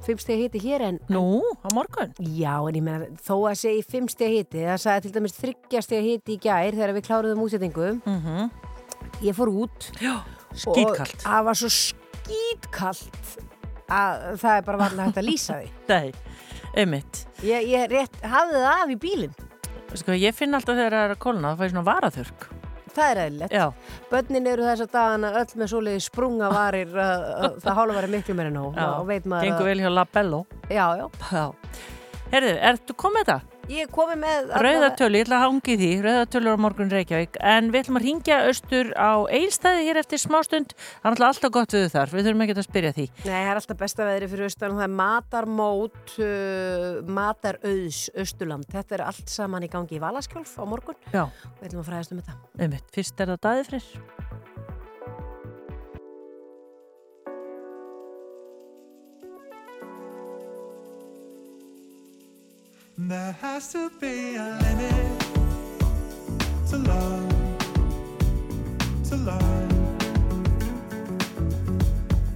[0.08, 0.98] Reykjavík fimmstegi hiti hér en...
[1.12, 2.12] Nú, á morgun?
[2.18, 6.36] Já, en ég meina, þó að segja fimmstegi hiti, það sagði til dæmis þryggjastegi hiti
[6.36, 7.90] í gær þegar við kláruðum útsettingu.
[8.06, 8.50] Mm -hmm.
[9.22, 9.90] Ég fór út.
[10.00, 11.12] Já, skýtkallt.
[11.12, 13.36] Og það var svo skýtkallt
[13.88, 15.68] að það er bara varlega hægt að lýsa því.
[15.92, 16.12] Nei,
[16.74, 17.26] einmitt.
[17.42, 19.34] Ég, ég rétt hafði það af í bílinn.
[19.94, 22.57] Sko, ég finn alltaf þegar það er að kólna, það fæði svona varaþörk.
[22.98, 23.54] Það er eðlilegt.
[23.54, 23.66] Já.
[24.10, 28.16] Bönnin eru þess að dagana öll með svoleiði sprunga varir að, að það hálfa verið
[28.16, 28.54] miklu meira
[29.30, 30.42] maður gengur vel hjá Labello.
[30.66, 31.06] Já, já.
[31.30, 31.46] Já.
[32.32, 33.57] Herðu, ertu komið þetta?
[33.68, 34.46] Ég er komið með...
[34.64, 38.38] Rauðartölu, ég ætla að hangi því, rauðartölur á morgun Reykjavík, en við ætlum að ringja
[38.46, 42.56] austur á eilstæði hér eftir smástund, það er alltaf gott við þar, við þurfum ekki
[42.56, 43.06] að spyrja því.
[43.18, 46.88] Nei, það er alltaf besta veðri fyrir austan og það er matarmót, uh,
[47.20, 48.68] matarauðs, austurland.
[48.72, 50.96] Þetta er allt saman í gangi í Valaskjálf á morgun.
[51.12, 51.26] Já.
[51.60, 52.38] Við ætlum að fræðast um þetta.
[52.56, 53.74] Einmitt, fyrst er það daðið
[63.00, 65.20] There has to be a limit
[66.68, 67.28] to love,
[69.08, 69.72] to love.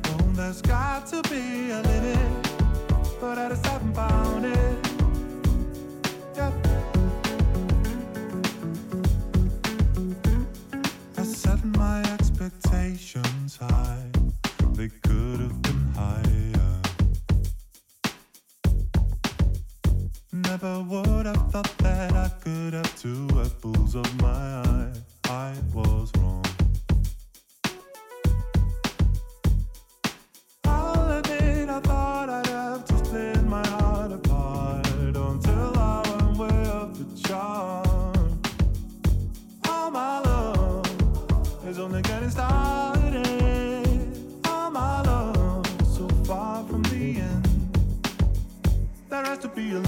[0.07, 2.49] Oh, there's got to be a limit,
[3.21, 4.79] but I just haven't found it.
[11.19, 14.07] I set my expectations high,
[14.75, 16.32] they could have been higher.
[20.53, 24.93] Never would have thought that I could have two apples of my eye.
[25.25, 26.45] I was wrong.
[30.65, 36.69] I'll admit I thought I'd have to split my heart apart until I went way
[36.69, 38.39] off the charm.
[39.67, 43.27] All my love is only getting started.
[44.45, 47.49] All my love so far from the end.
[49.09, 49.79] There has to be a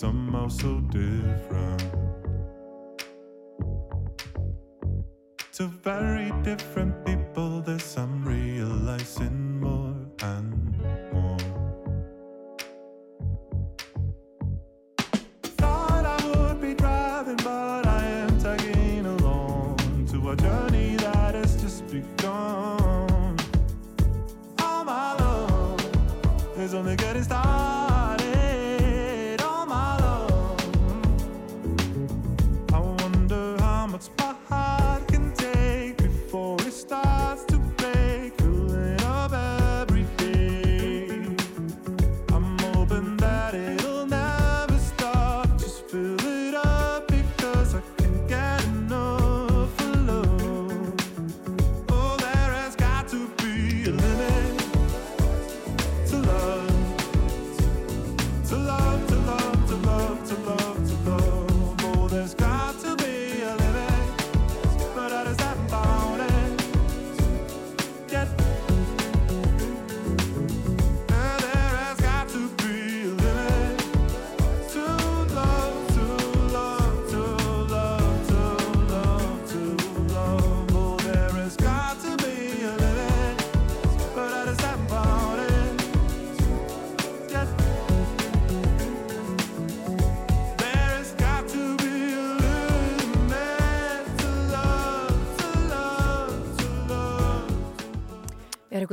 [0.00, 1.82] somehow so different.
[5.54, 6.94] to very different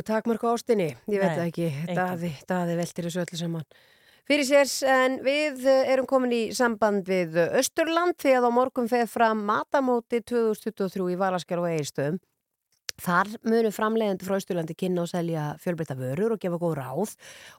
[0.03, 3.65] eitthvað takmörk á ástinni, ég veit það ekki, daði, daði veltir þessu öllu saman.
[4.23, 8.87] Fyrir sér, en við eh, erum komin í samband við Östurland því að á morgun
[8.87, 12.21] feð fram matamóti 2023 í Valaskjál og Eirstöðum.
[13.03, 17.15] Þar munu framleiðandi frá Östurlandi kynna og selja fjölbreyta vörur og gefa góð ráð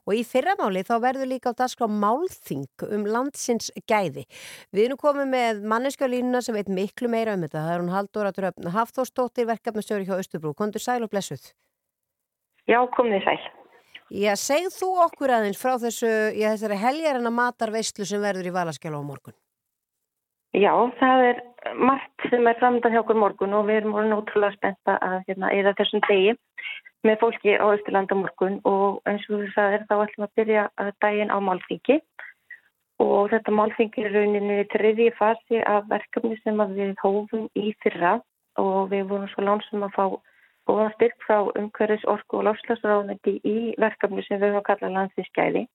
[0.06, 4.28] og í fyrramáli þá verður líka á dagskrá málþing um landsins gæði.
[4.70, 7.66] Við erum komið með manneskjálínuna sem veit miklu meira um þetta.
[7.66, 10.54] Það er hún Halldóra Dröfn Hafþórsdóttir verkefnastjóri hjá Östurbrú.
[10.54, 11.50] Kondur sæl og blessuð.
[12.70, 13.40] Já, komið sæl.
[14.14, 18.94] Já, segð þú okkur aðeins frá þessu, já, þessari heljarana matarveislu sem verður í Valaskjál
[18.96, 19.36] á morgun.
[20.54, 21.40] Já, það er
[21.74, 25.50] margt sem er framöndan hjá okkur morgun og við erum orðin ótrúlega spenta að hérna,
[25.50, 26.36] eða þessum degi
[27.04, 30.66] með fólki á Östurlanda morgun og eins og þú sagðir þá ætlum að byrja
[31.02, 31.98] daginn á málþingi
[33.02, 38.20] og þetta málþingi er rauninni triði fasi af verkefni sem við hófum í fyrra
[38.60, 40.06] og við vorum svo lánsum að fá
[40.68, 45.66] góðan styrk frá umhverfis orku og lofslagsráðandi í verkefni sem við höfum að kalla landsinskæði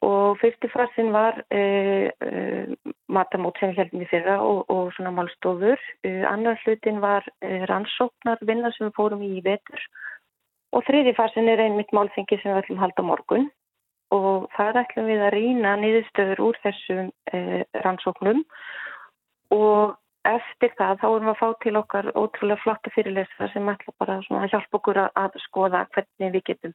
[0.00, 5.12] og fyrsti fasin var uh, uh, matamót sem við heldum í fyrra og, og svona
[5.16, 5.80] málstofur.
[6.06, 7.26] Uh, annar hlutin var
[7.68, 9.84] rannsóknarvinna sem við fórum í í vetur.
[10.72, 13.48] Og þriði fasin er einmitt málþengi sem við ætlum halda morgun.
[14.14, 17.10] Og þar ætlum við að rýna niðurstöður úr þessum
[17.84, 18.40] rannsóknum.
[19.54, 23.94] Og eftir það þá erum við að fá til okkar ótrúlega flotta fyrirlesra sem ætla
[23.98, 26.74] bara svona að hjálpa okkur að, að skoða hvernig við getum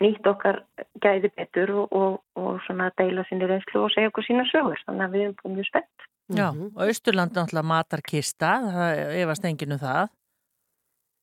[0.00, 0.62] nýtt okkar
[1.04, 4.80] gæði betur og, og, og svona deila sinni reynslu og segja okkur sína sögur.
[4.86, 6.08] Þannig að við erum búin mjög spennt.
[6.30, 10.10] Já, og Austurland er náttúrulega matarkista, það efast enginn um það.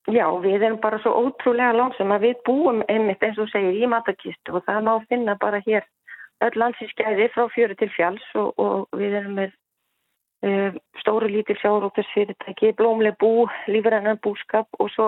[0.07, 3.89] Já, við erum bara svo ótrúlega langsum að við búum einmitt eins og segir í
[3.91, 5.87] matarkistu og það má finna bara hér
[6.45, 9.55] öll landsískæði frá fjöru til fjalls og, og við erum með
[10.45, 15.07] uh, stóru lítil sjáróktarsfyrirtæki, blómleg bú, lífrennan búskap og svo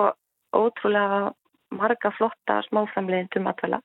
[0.56, 1.32] ótrúlega
[1.70, 3.80] marga flotta smáframleiðendum matvæla.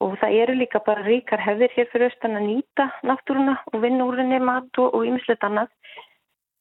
[0.00, 4.06] Og það eru líka bara ríkar hefðir hér fyrir austan að nýta náttúruna og vinna
[4.08, 5.68] úr henni mat og ýmislegt annað.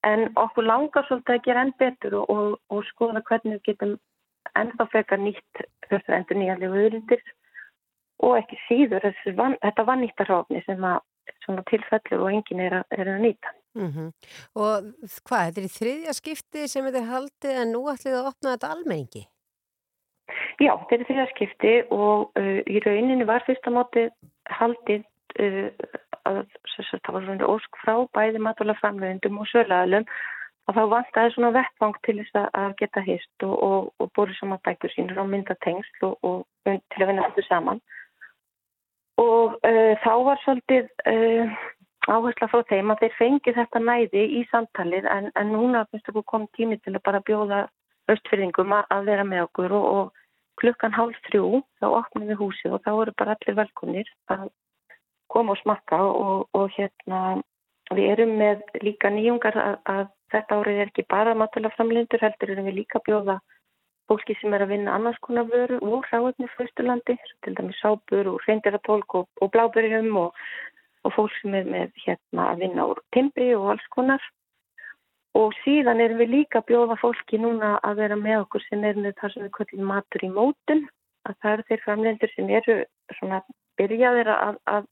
[0.03, 3.95] En okkur langar svolítið að gera enn betur og, og, og skoða hvernig við getum
[4.59, 7.23] ennþá frekar nýtt þessar endur nýjanlegu auðrindir
[8.23, 9.07] og ekki síður
[9.37, 13.55] van, þetta var nýttarháfni sem að tilfellur og enginn er að, er að nýta.
[13.77, 14.09] Mm -hmm.
[14.55, 14.71] Og
[15.27, 18.53] hvað, þetta er í þriðja skipti sem þetta er haldið en nú ætlið að opna
[18.55, 19.23] þetta almenningi?
[20.59, 24.07] Já, þetta er því að skipti og uh, í rauninni var fyrsta móti
[24.59, 25.03] haldið
[25.39, 25.69] uh,
[26.27, 26.41] að
[26.75, 30.07] það var svona ósk frá bæði maturlaframlegundum og sölaðalum
[30.67, 34.63] að þá vantaði svona vettvang til þess að geta hist og, og, og búið saman
[34.67, 37.79] bækur sínur og mynda tengsl og, og til að vinna þetta saman.
[39.21, 40.89] Og uh, þá var svolítið
[42.11, 46.23] áhersla frá þeim að þeir fengi þetta næði í samtalið en, en núna finnst það
[46.31, 47.65] komið tími til að bara bjóða
[48.11, 52.83] östfyrðingum að vera með okkur og, og klukkan hálf þrjú þá opnum við húsið og
[52.85, 54.47] þá eru bara allir velkonir að
[55.31, 57.21] koma og smakka og, og hérna
[57.93, 62.55] við erum með líka nýjungar að, að þetta árið er ekki bara matala framlindur heldur
[62.55, 63.37] erum við líka bjóða
[64.07, 68.43] fólki sem er að vinna annars konar vöru úr ráðinni fyrstulandi, til dæmis sábur og
[68.47, 70.45] reyndiratólk og, og blábyrjum og,
[71.07, 74.23] og fólk sem er með hérna að vinna úr timbri og alls konar
[75.37, 78.97] Og síðan erum við líka að bjóða fólki núna að vera með okkur sem er
[78.97, 80.85] með það sem við kallum matur í mótun.
[81.27, 82.77] Að það eru þeir framlendur sem eru
[83.19, 83.41] svona
[83.77, 84.87] byrjaðir að, að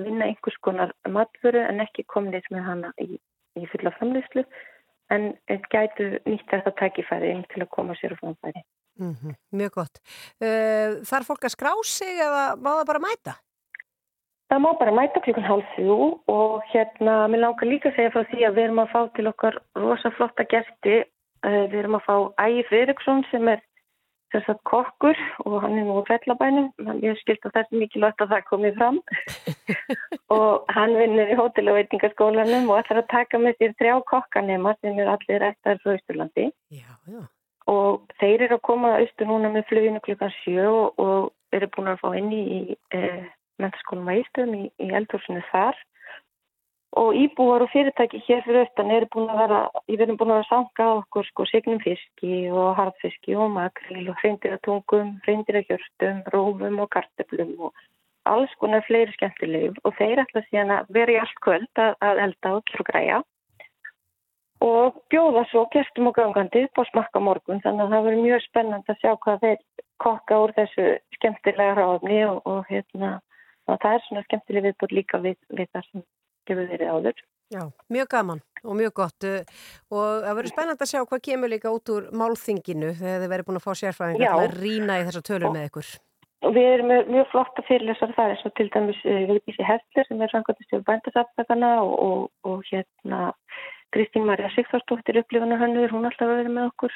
[0.00, 3.18] vinna einhvers konar matvöru en ekki kominir með hana í,
[3.58, 4.46] í fulla framleyslu.
[5.12, 5.32] En
[5.74, 8.64] gætu nýtt þetta tækifæri til að koma sér á framfæri.
[9.00, 10.00] Mm -hmm, mjög gott.
[10.40, 13.34] Uh, þarf fólk að skrá sig eða má það bara mæta?
[14.52, 15.94] Það má bara mæta klukkan hálf þrjú
[16.28, 19.24] og hérna, mér langar líka að segja frá því að við erum að fá til
[19.30, 20.98] okkar rosa flotta gæsti.
[21.40, 23.64] Uh, við erum að fá Ægir Fridriksson sem er
[24.36, 26.68] að kokkur og hann er nú á fellabænum.
[27.00, 29.02] Ég skilt að það er mikilvægt að það komið fram.
[30.36, 31.80] og hann vinnur í hótel- og
[32.76, 36.50] ætlar að taka með sér þrjá kokkanema sem er allir ættar frá Ísturlandi.
[36.68, 37.24] Já, já.
[37.72, 41.96] Og þeir eru að koma að Ístur núna með fluginu klukkan sjö og, eru búin
[41.96, 42.76] að fá inn í...
[42.92, 43.32] Uh,
[43.62, 45.78] mentaskólum að Ístöðum í, í eldhúsinu þar.
[47.00, 50.42] Og íbúar og fyrirtæki hér fyrir austan eru búin að vera, ég verðum búin að
[50.42, 56.82] vera sanga á okkur sko signum fiski og harðfiski og makril og hreindiratungum, hreindirahjörtum, rófum
[56.84, 57.72] og karteplum og
[58.28, 62.22] alls konar fleiri skemmtilegum og þeir ætla síðan að vera í allt kvöld að, að
[62.26, 63.22] elda og kjör græja.
[64.62, 67.64] Og bjóða svo gestum og gangandi upp á smakka morgun.
[67.64, 69.64] Þannig að það verður mjög spennand að sjá hvað þeir
[70.04, 70.86] kokka úr þessu
[71.16, 73.16] skemmtilega ráðni og, og hérna
[73.68, 76.04] og það er svona skemmtileg viðbúr líka við, við það sem
[76.48, 77.22] gefur verið áður.
[77.52, 77.62] Já,
[77.92, 78.40] mjög gaman.
[78.62, 79.42] og mjög gott uh,
[79.90, 83.46] og það verður spennand að sjá hvað kemur líka út úr málþinginu þegar þið verður
[83.48, 85.90] búin að fá sérfræðingar að rýna í þessa tölur með ykkur.
[86.42, 90.08] Og við erum með mjög flotta fyrirlesar þar eins og til dæmis uh, Vigdísi Hessler
[90.08, 93.20] sem er framkvæmtastjóður bændasaftakana og, og, og hérna
[93.92, 96.94] Kristín Marja Sigþórsdóttir upplifuna hannur, hún alltaf vera með okkur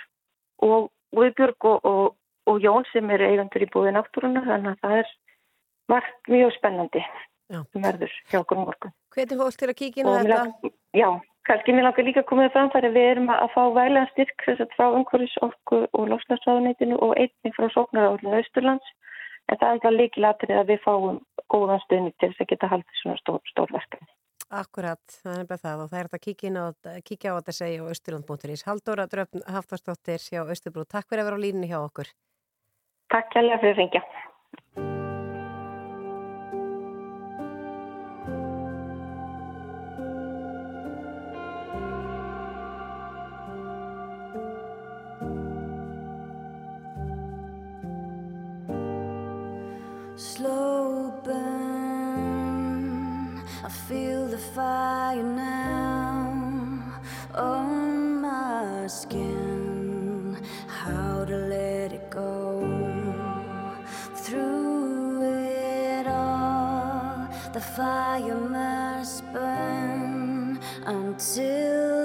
[0.64, 2.16] og Guðbjörg og, og,
[2.48, 5.12] og Jón sem er eigandur í búið náttúruna þannig að það er
[5.92, 7.02] margt mjög spennandi
[7.50, 8.92] sem verður hjá okkur morgun.
[9.14, 10.38] Hvernig fólk til að kíkja inn á þetta?
[10.42, 11.08] lang- Já,
[11.46, 14.44] kannski mér langar líka að koma það framfæri við erum að, að fá vælega styrk
[14.46, 18.88] þess að frá umhverfis orku og lofslagsráðuneytinu og einnig frá sóknaráðurinn Austurlands
[19.48, 21.20] en það er alltaf líkilatrið að við fáum
[21.54, 24.08] góðan stuðning til þess að geta haldið svona stór, stór verkefni.
[24.50, 26.18] Akkurat, það er bara það og það er þetta
[26.90, 28.62] að kíkja, á, þetta segja á Östurland.is.
[28.66, 32.10] Halldóra Dröfn Haftarsdóttir hjá Östurbrú, takk fyrir að vera á línni hjá okkur.
[33.10, 34.02] Takk kærlega
[54.55, 56.82] fire now
[57.35, 60.36] on my skin.
[60.68, 62.60] How to let it go
[64.14, 67.28] through it all.
[67.52, 71.95] The fire must burn until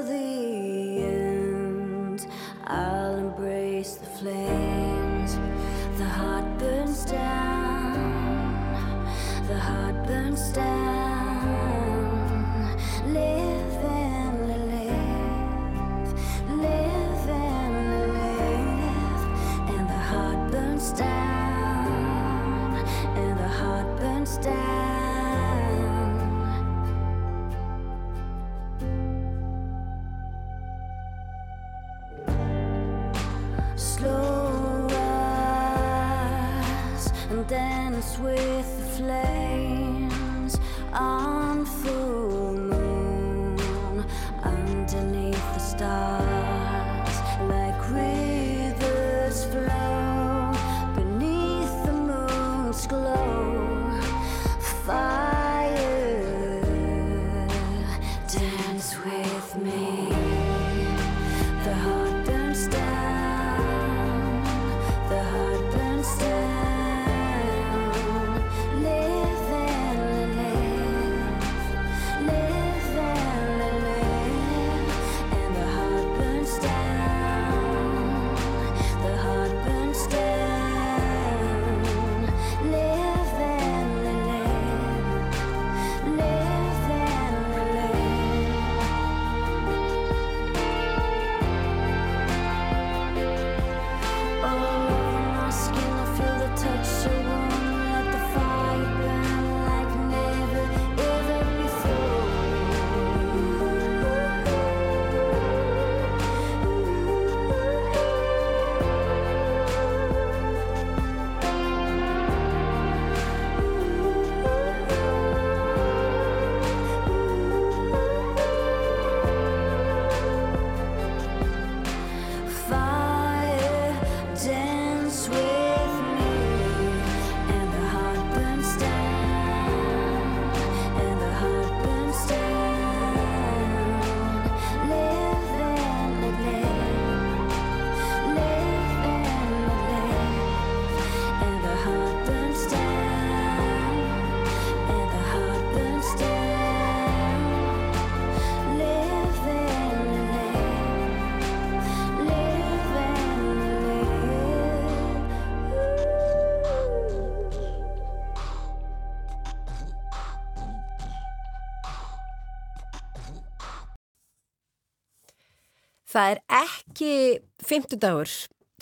[167.02, 168.30] ekki fymtudagur,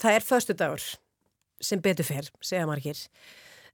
[0.00, 0.88] það er föstudagur
[1.60, 2.98] sem betur fer, segja margir.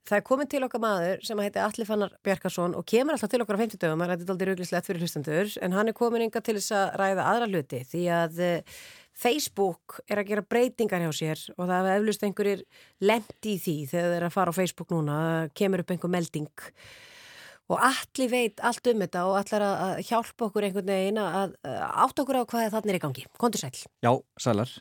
[0.07, 3.43] Það er komin til okkar maður sem heiti Alli Fannar Bjarkarsson og kemur alltaf til
[3.43, 6.45] okkar á fymtudagum, það er þetta aldrei rauglislegt fyrir hlustendur, en hann er komin yngar
[6.47, 8.77] til þess að ræða aðra hluti því að eh,
[9.17, 12.63] Facebook er að gera breytingar hjá sér og það hefur eflust einhverjir
[13.03, 15.19] lendi í því þegar þeir að fara á Facebook núna,
[15.59, 16.71] kemur upp einhver melding og
[17.75, 21.81] allir veit allt um þetta og allar að að hjálpa okkur einhvern veginn að að
[22.07, 23.25] átta okkur á hvað þannig er í gangi.
[23.43, 23.73] Kondur sæl.
[24.07, 24.75] Já, sælar.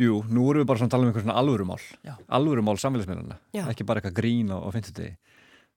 [0.00, 1.80] Jú, nú erum við bara svona að tala um einhver svona alvörumál.
[2.04, 2.14] Já.
[2.28, 3.38] Alvörumál samfélagsmiðluna.
[3.56, 3.64] Já.
[3.72, 5.16] Ekki bara eitthvað grín á, á fimmtudegi.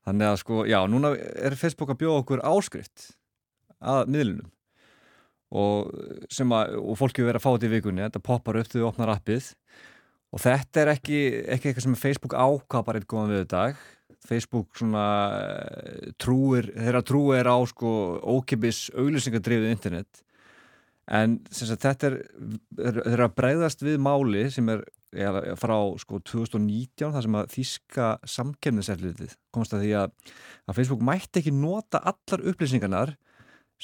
[0.04, 3.14] Þannig að sko, já, núna er Facebook að bjóða okkur áskrift
[3.80, 4.50] að miðlunum.
[5.54, 5.90] og,
[6.32, 8.88] sem að, og fólki verið að fá þetta í vikunni þetta poppar upp þegar þú
[8.88, 9.50] opnar appið
[10.34, 11.20] og þetta er ekki,
[11.54, 13.84] ekki eitthvað sem Facebook ákapar eitt góðan við dag
[14.28, 15.06] Facebook svona
[15.38, 17.94] eh, trúir, þeirra trúi er á sko
[18.36, 20.24] ókipis auglýsingadrifið internet
[21.04, 24.84] en sagt, þetta er þeirra bregðast við máli sem er
[25.14, 30.16] ja, frá sko 2019 þar sem að þýska samkemniseflitið komst að því að,
[30.64, 33.14] að Facebook mætti ekki nota allar upplýsingarnar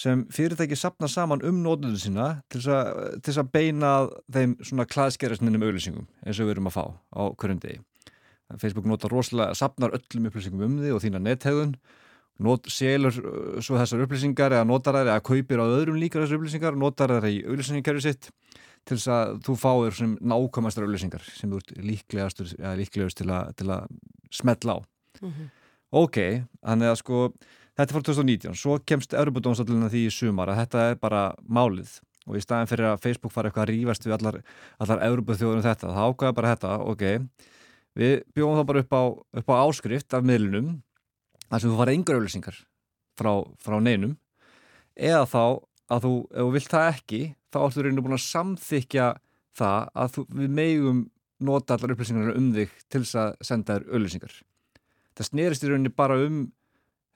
[0.01, 3.93] sem fyrirtæki sapna saman um nótunum sína til þess að, beina
[4.33, 7.83] þeim svona klaðskerastninnum auglýsingum eins og við erum að fá á hverjum degi.
[8.59, 11.75] Facebook notar rosalega, sapnar öllum upplýsingum um því og þína nethegðun.
[12.41, 16.41] Not, selur uh, svo þessar upplýsingar eða notar þær eða kaupir á öðrum líka þessar
[16.41, 18.31] upplýsingar notar þær í auglýsingarkerfi sitt
[18.89, 19.99] til þess að þú fáir
[20.33, 23.91] nákvæmastar auglýsingar sem þú ert líklegast til, til að
[24.33, 24.79] smetla á.
[25.21, 25.51] Mhm.
[26.01, 26.17] ok,
[26.65, 27.19] þannig að sko
[27.77, 31.99] þetta er frá 2019, svo kemst Europadómsallina því í sumar að þetta er bara málið.
[32.29, 34.37] Og í staðin fyrir að Facebook fara eitthvað að rífast við allar,
[34.79, 37.05] allar Europaþjóðunum þetta, þá ákvæða bara þetta, ok
[37.99, 39.03] við bjóðum þá bara upp á,
[39.43, 40.77] upp á áskrift af miðlunum
[41.49, 42.61] þar sem þú fara yngur auðlýsingar
[43.19, 44.15] frá, frá neinum.
[44.95, 45.43] Eða þá
[45.91, 49.09] að þú, ef þú vilt það ekki þá áttu reynu búin að samþykja
[49.59, 51.03] það að þú, við megum
[51.41, 54.35] nota allar upplýsingar um þig til þess að senda þér auðlýsingar
[55.17, 56.41] það snerist í rauninni bara um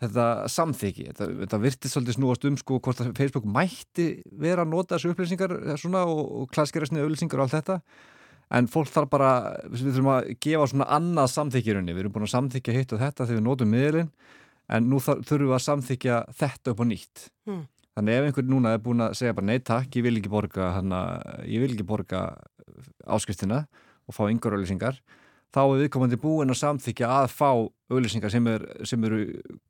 [0.02, 4.08] þetta samþykki, þetta, þetta virtist svolítið snúast um sko hvort að Facebook mætti
[4.42, 7.78] vera að nota þessu upplýsingar svona, og, og klasskerasnið auðlýsingar og allt þetta
[8.54, 9.30] en fólk þarf bara,
[9.66, 13.26] við þurfum að gefa svona annað samþykjirunni, við erum búin að samþykja hitt og þetta
[13.26, 14.10] þegar við notum miðlinn
[14.74, 17.64] en nú þurfum við að samþykja þetta upp á nýtt Hmm.
[17.96, 20.70] þannig ef einhvern núna er búin að segja bara nei takk, ég vil ekki borga
[20.78, 21.00] hana,
[21.44, 22.22] ég vil ekki borga
[23.04, 23.66] áskriftina
[24.08, 25.00] og fá yngur auðlýsingar
[25.54, 27.50] þá er viðkomandi búin að samþykja að fá
[27.92, 29.20] auðlýsingar sem, er, sem eru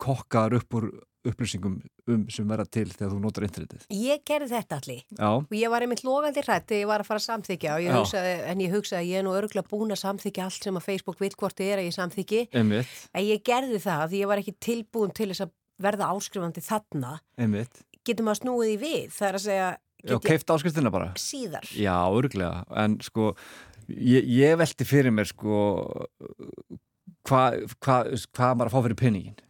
[0.01, 0.87] kokkaðar upp úr
[1.29, 1.77] upplýsingum
[2.13, 3.87] um sem verða til þegar þú notar internetið.
[3.97, 7.09] Ég gerði þetta allir Já, og ég var einmitt logandi hrætt þegar ég var að
[7.09, 9.95] fara að samþykja og ég hugsaði, en ég hugsaði að ég er nú örgulega búin
[9.95, 13.27] að samþykja allt sem að Facebook vil hvort þið er að ég samþykji einmitt, en
[13.29, 17.17] ég gerði það því ég var ekki tilbúin til þess að verða áskrifandi þarna.
[17.41, 17.81] Einmitt.
[18.05, 19.07] getum að snúið í við?
[19.17, 19.71] Það er að segja
[20.05, 21.15] Já, keift áskriftina bara.
[21.17, 21.65] síðar.
[21.73, 23.33] Já, örglega, en sko
[23.89, 25.63] ég, ég velti fyrir mér sko
[27.25, 27.97] hvað hva,
[28.37, 29.41] hva maður að fá fyrir pinningin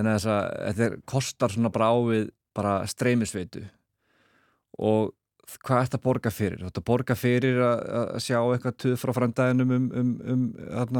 [0.00, 3.62] þannig að þess að þetta er, kostar svona bara ávið bara streymisveitu
[4.80, 5.12] og
[5.66, 6.60] hvað ert að borga fyrir?
[6.62, 7.80] Þú ert að borga fyrir að,
[8.14, 10.98] að sjá eitthvað tuð frá framdæðinum um, um, um,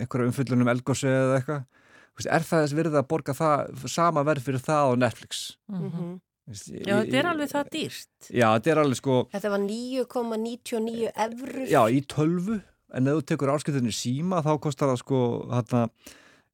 [0.00, 4.62] einhverja umfyllunum elgósi eða eitthvað er það þess virðið að borga það sama verð fyrir
[4.64, 6.14] það á Netflix Mhm.
[6.46, 8.26] Þú veist, Já, þetta er alveg það dýrt.
[8.30, 12.58] Já, þetta er alveg sko Þetta var 9,99 eurur Já, í tölvu
[12.94, 15.80] en ef þú tekur áskiptinni síma þá kostar það sko hana,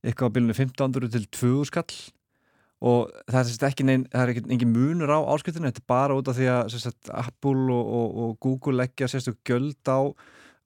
[0.03, 1.97] eitthvað á bylunni 1500 til 2000 skall.
[2.83, 5.91] Og það er, sérst, ekki neinn, það er ekki engin munur á áskiptinni þetta er
[5.93, 10.11] bara út af því að sérst, Apple og, og, og Google leggja sérstu göld á,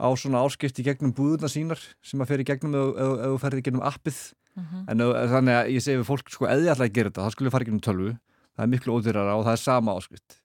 [0.01, 3.85] á svona áskipti gegnum búðuna sínar sem að fer í gegnum ef þú ferði gegnum
[3.85, 4.25] appið.
[4.57, 4.87] Mhm.
[4.89, 7.25] en ef, þannig að ég segi við fólk sko eða ég ætla að gera þetta,
[7.27, 8.17] þá skulle fara gegnum tölvu.
[8.57, 10.39] Það er miklu ódýrara og það er sama áskipt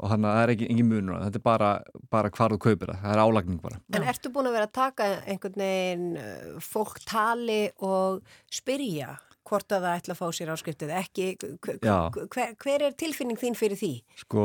[0.00, 1.72] og þannig að það er ekki, engin munur á þetta er bara,
[2.12, 3.02] bara hvar þú kaupir það.
[3.02, 3.82] Það er álagning bara.
[3.92, 9.18] En ertu búin að vera að taka einhvern veginn uh, fólk tali og spyrja
[9.52, 11.26] hvort að það ætla að fá sér áskriftin ekki,
[11.66, 13.90] hver, hver, er tilfinning þín fyrir því?
[14.22, 14.44] Sko,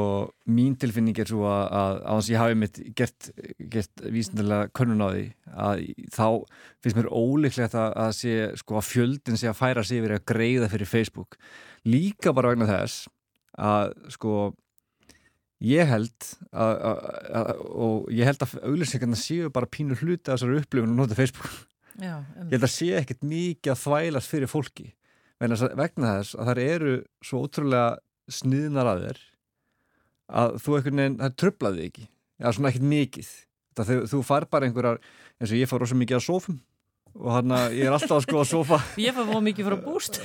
[0.49, 3.29] mín tilfinning er svo að, að, að þess að ég hafi mitt gert,
[3.75, 5.83] gert vísindilega könnun á því að
[6.17, 6.27] þá
[6.83, 10.25] finnst mér ólíklegt að, að sé, sko, að fjöldin sé að færa sig yfir að
[10.33, 11.37] greiða fyrir Facebook.
[11.87, 13.05] Líka bara vegna þess
[13.53, 14.37] að, sko,
[15.63, 16.99] ég held að, að,
[17.39, 21.17] að og ég held að auðlýsingarna séu bara pínu hluti af þessari upplifun og nota
[21.17, 21.49] Facebook.
[21.97, 24.91] Já, Ég held að sé ekkert mikið að þvælast fyrir fólki.
[25.41, 26.93] Vegna þess að- að þær eru
[27.25, 27.97] svo ótrúlega
[28.29, 29.19] sniðnar að þér
[30.37, 32.07] að þú einhvern veginn, það trublaði ekki.
[32.37, 33.29] Já, svona ekkert mikið.
[33.77, 34.99] Það, þú, fær bara einhverjar,
[35.39, 36.59] eins og ég fór rosa mikið að sofum
[37.17, 39.77] og hann að ég er alltaf að sko að sofa Ég fær fóð mikið frá
[39.87, 40.19] búst.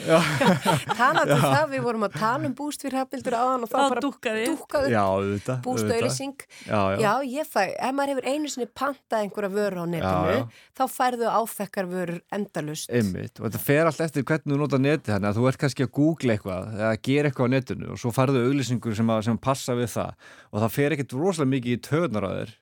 [1.00, 4.02] Talandi um það, við vorum að tala um búst fyrir hafbildur aðan og það bara
[4.04, 4.44] dúkkaði.
[4.52, 6.02] dúkkaði já, auðvitað búst auðvitað.
[6.02, 6.46] auðlýsing.
[6.66, 10.22] já, já, Já, ég fæ, ef maður hefur einu sinni pantað einhverja vöru á netinu,
[10.22, 10.46] Já, já.
[10.78, 12.92] þá færðu áþekkar vörur endalust.
[12.92, 15.86] Einmitt, og þetta fer allt eftir hvernig þú nota netið þannig að þú ert kannski
[15.88, 19.38] að googla eitthvað eða gera eitthvað á netinu og svo farðu auglýsingur sem, að, sem
[19.42, 20.12] passa við það
[20.52, 22.52] og það fer ekkert rosalega mikið í töðnar á þér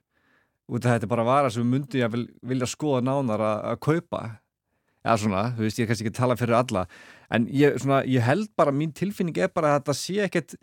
[0.70, 3.80] út af þetta er bara vara sem myndi að vil, vilja skoða nánar að, að
[3.86, 4.22] kaupa.
[5.00, 6.84] Eða svona, þú veist, ég kannski ekki að tala fyrir alla.
[7.32, 10.56] En ég, svona, ég held bara mín tilfinning er bara að þetta sé ekkert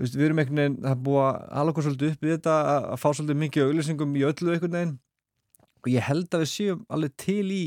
[0.00, 2.54] veist, við erum einhvern veginn, það er búið að hala okkur svolítið upp við þetta
[2.60, 4.94] að, að fá svolítið mikið auglýsingum í öllu einhvern veginn.
[5.84, 7.62] Og ég held að við séum alveg til í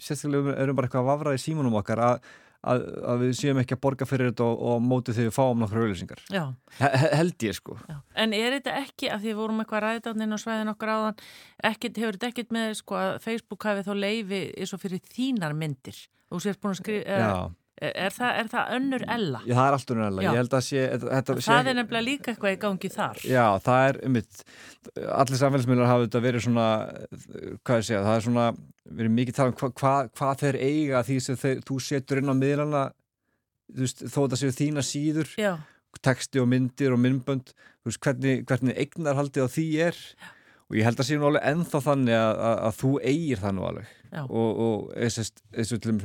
[0.00, 2.30] sérstaklega erum bara eitthvað að vafra í símanum okkar að,
[2.72, 5.62] að, að við séum ekki að borga fyrir þetta og, og móti þegar við fáum
[5.62, 6.42] nokkru auðlýsingar Já.
[6.80, 7.98] He held ég sko Já.
[8.24, 11.20] En er þetta ekki, af því við vorum eitthvað ræðaninn og svæðin okkar áðan,
[11.70, 15.56] ekkit, hefur þetta ekkit með sko að Facebook hafi þá leifi eins og fyrir þínar
[15.56, 17.30] myndir og þú sést búin að skrifa.
[17.82, 19.40] Er, það, er það önnur ella?
[19.44, 20.30] Já, það er allt unnægilega, Já.
[20.30, 23.22] ég held að sé þetta, þetta sé, Það er nefnilega líka eitthvað í gangi þar.
[23.28, 24.44] Já, það er ummitt
[25.16, 26.66] allir samfélagsmiðlar hafa þetta verið svona
[27.66, 28.46] hvað ég segja, það er svona
[28.86, 32.32] verið mikið tala um hva, hva, hvað þeir eiga því sem þeir, þú setur inn
[32.32, 32.84] á miðlana
[33.72, 35.52] þú veist, þó þetta séu þína síður Já.
[36.06, 40.00] texti og myndir og myndbönd þú veist, hvernig, hvernig eignarhaldið á því er
[40.66, 43.56] og ég held að sé nú alveg ennþá þannig að, að, að þú eigir það
[43.58, 44.05] nú alveg Já.
[44.24, 44.96] Og, og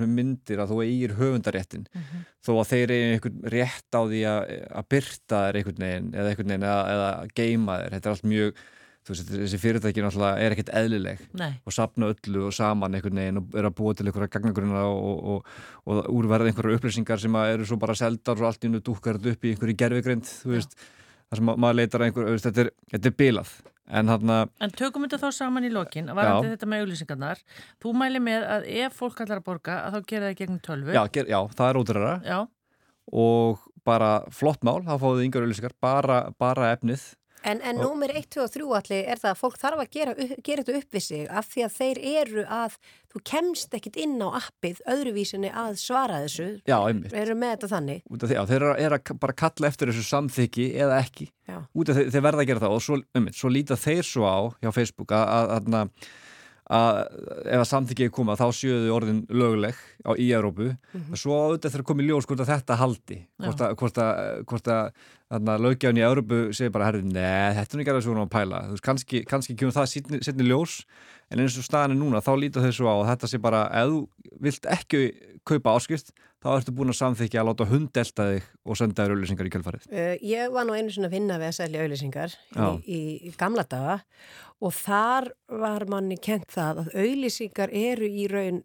[0.04, 2.26] með myndir að þú eigir höfundaréttin Mhm.
[2.46, 6.30] þó að þeir eigin einhvern rétt á því að, að byrta þér einhvern veginn eða
[6.34, 8.62] einhvern veginn eða, eða geima þér þetta er allt mjög,
[9.02, 10.02] þú veist, þessi fyrirtæki
[10.46, 11.52] er ekkert eðlileg Nei.
[11.66, 15.02] og sapna öllu og saman einhvern veginn og er að búa til einhverja gagnagrunna og,
[15.02, 15.46] og,
[15.86, 19.18] og, og úrverða einhverja upplýsingar sem að eru svo bara seldar og allt í dúkkar
[19.18, 20.76] þetta upp í einhverju gerfigrind þú veist,
[21.32, 23.54] þar sem ma- maður leitar að einhver, þetta er, þetta er bilað
[23.90, 24.30] en hann
[24.60, 26.56] En tökum þetta þá saman í lokin, varandi Já.
[26.56, 27.42] þetta með auglýsingarnar.
[27.82, 30.94] Þú mæli með að ef fólk allar að borga, að þá gera það gegnum tölvu.
[30.94, 31.82] já, ger, já, það er
[32.26, 32.40] Já.
[33.12, 37.84] og bara flott mál, þá fáið þið yngar auðlýsingar, bara, bara efnið En, en Og-
[37.88, 40.14] númer 1, 2 og 3 allir er það að fólk þarf að gera,
[40.46, 42.76] gera þetta upp við sig af því að þeir eru að
[43.12, 47.14] þú kemst ekkit inn á appið öðruvísinni að svara þessu Já, einmitt.
[47.18, 49.90] eru með þetta þannig út af því, já, þeir eru er að bara kalla eftir
[49.90, 51.58] þessu samþykki eða ekki Já.
[51.74, 54.24] út af þeir, þeir verða að gera það og svo, um, svo líta þeir svo
[54.30, 55.90] á hjá Facebook að, að, að,
[56.72, 57.00] að
[57.52, 59.76] ef að samþykki er koma þá þau orðin löguleg
[60.08, 61.16] á í Európu Mhm.
[61.20, 64.94] svo auðvitað þeir komið ljós hvort að þetta haldi hvort að,
[65.32, 68.34] hvort að, löggjáðin í Európu segir bara herri, neð, þetta er ekki alveg svona að
[68.36, 68.62] pæla.
[68.72, 70.82] Veist, kannski, kannski kemur það setni, ljós
[71.32, 74.02] en eins og staðan er núna, þá þau svo á þetta sé bara, ef þú
[74.44, 75.02] vilt ekki
[75.48, 79.48] kaupa áskrift, þá ertu búin að samþykja að láta hundelta þig og senda þér auðlýsingar
[79.48, 79.90] í kjölfarið.
[79.92, 82.36] Uh, ég var nú einu svona að vinna við að selja auðlýsingar
[82.84, 84.00] í, í gamla daga
[84.62, 85.32] og þar
[85.62, 88.62] var manni kent það að auðlýsingar eru í raun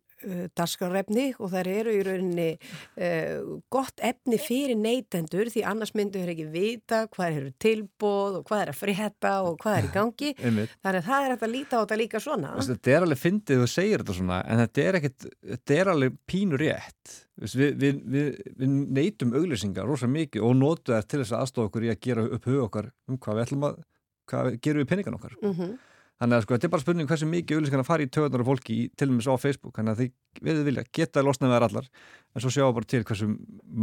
[0.57, 6.33] daskarefni og þær eru í rauninni uh, gott efni fyrir neytendur því annars myndu þau
[6.33, 10.33] ekki vita hvað eru tilbóð og hvað er að frétta og hvað er í gangi.
[10.41, 12.55] Þannig að það er að líta á þetta líka svona.
[12.71, 16.21] Þetta er alveg fyndið þú segir þetta svona en þetta er ekkit, þetta er alveg
[16.27, 17.19] pínur rétt.
[17.37, 21.69] Við, við, við, við neytum auglýsingar rosa mikið og notu þær til þess að aðstofa
[21.69, 23.83] okkur í að gera upp hug okkar um hvað við ætlum að
[24.31, 25.37] hvað gerum við peningan okkar.
[25.43, 25.77] Mhm.
[26.21, 28.51] Þannig að sko, þetta er bara spurning hversu mikið auglýsingar að fara í töðunar og
[28.51, 29.77] fólki í, til og svo á Facebook.
[29.77, 32.91] Þannig að þið við vilja geta losnað með þær allar en svo sjáum við bara
[32.93, 33.29] til hversu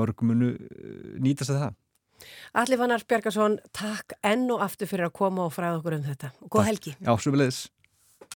[0.01, 1.77] mörg munu eh, nýtast það.
[2.55, 6.29] Alli Fannar Bjarkarsson, takk enn og aftur fyrir að koma og fræða okkur um þetta.
[6.45, 6.93] Og góð helgi.
[7.01, 7.63] Já, svo við leiðis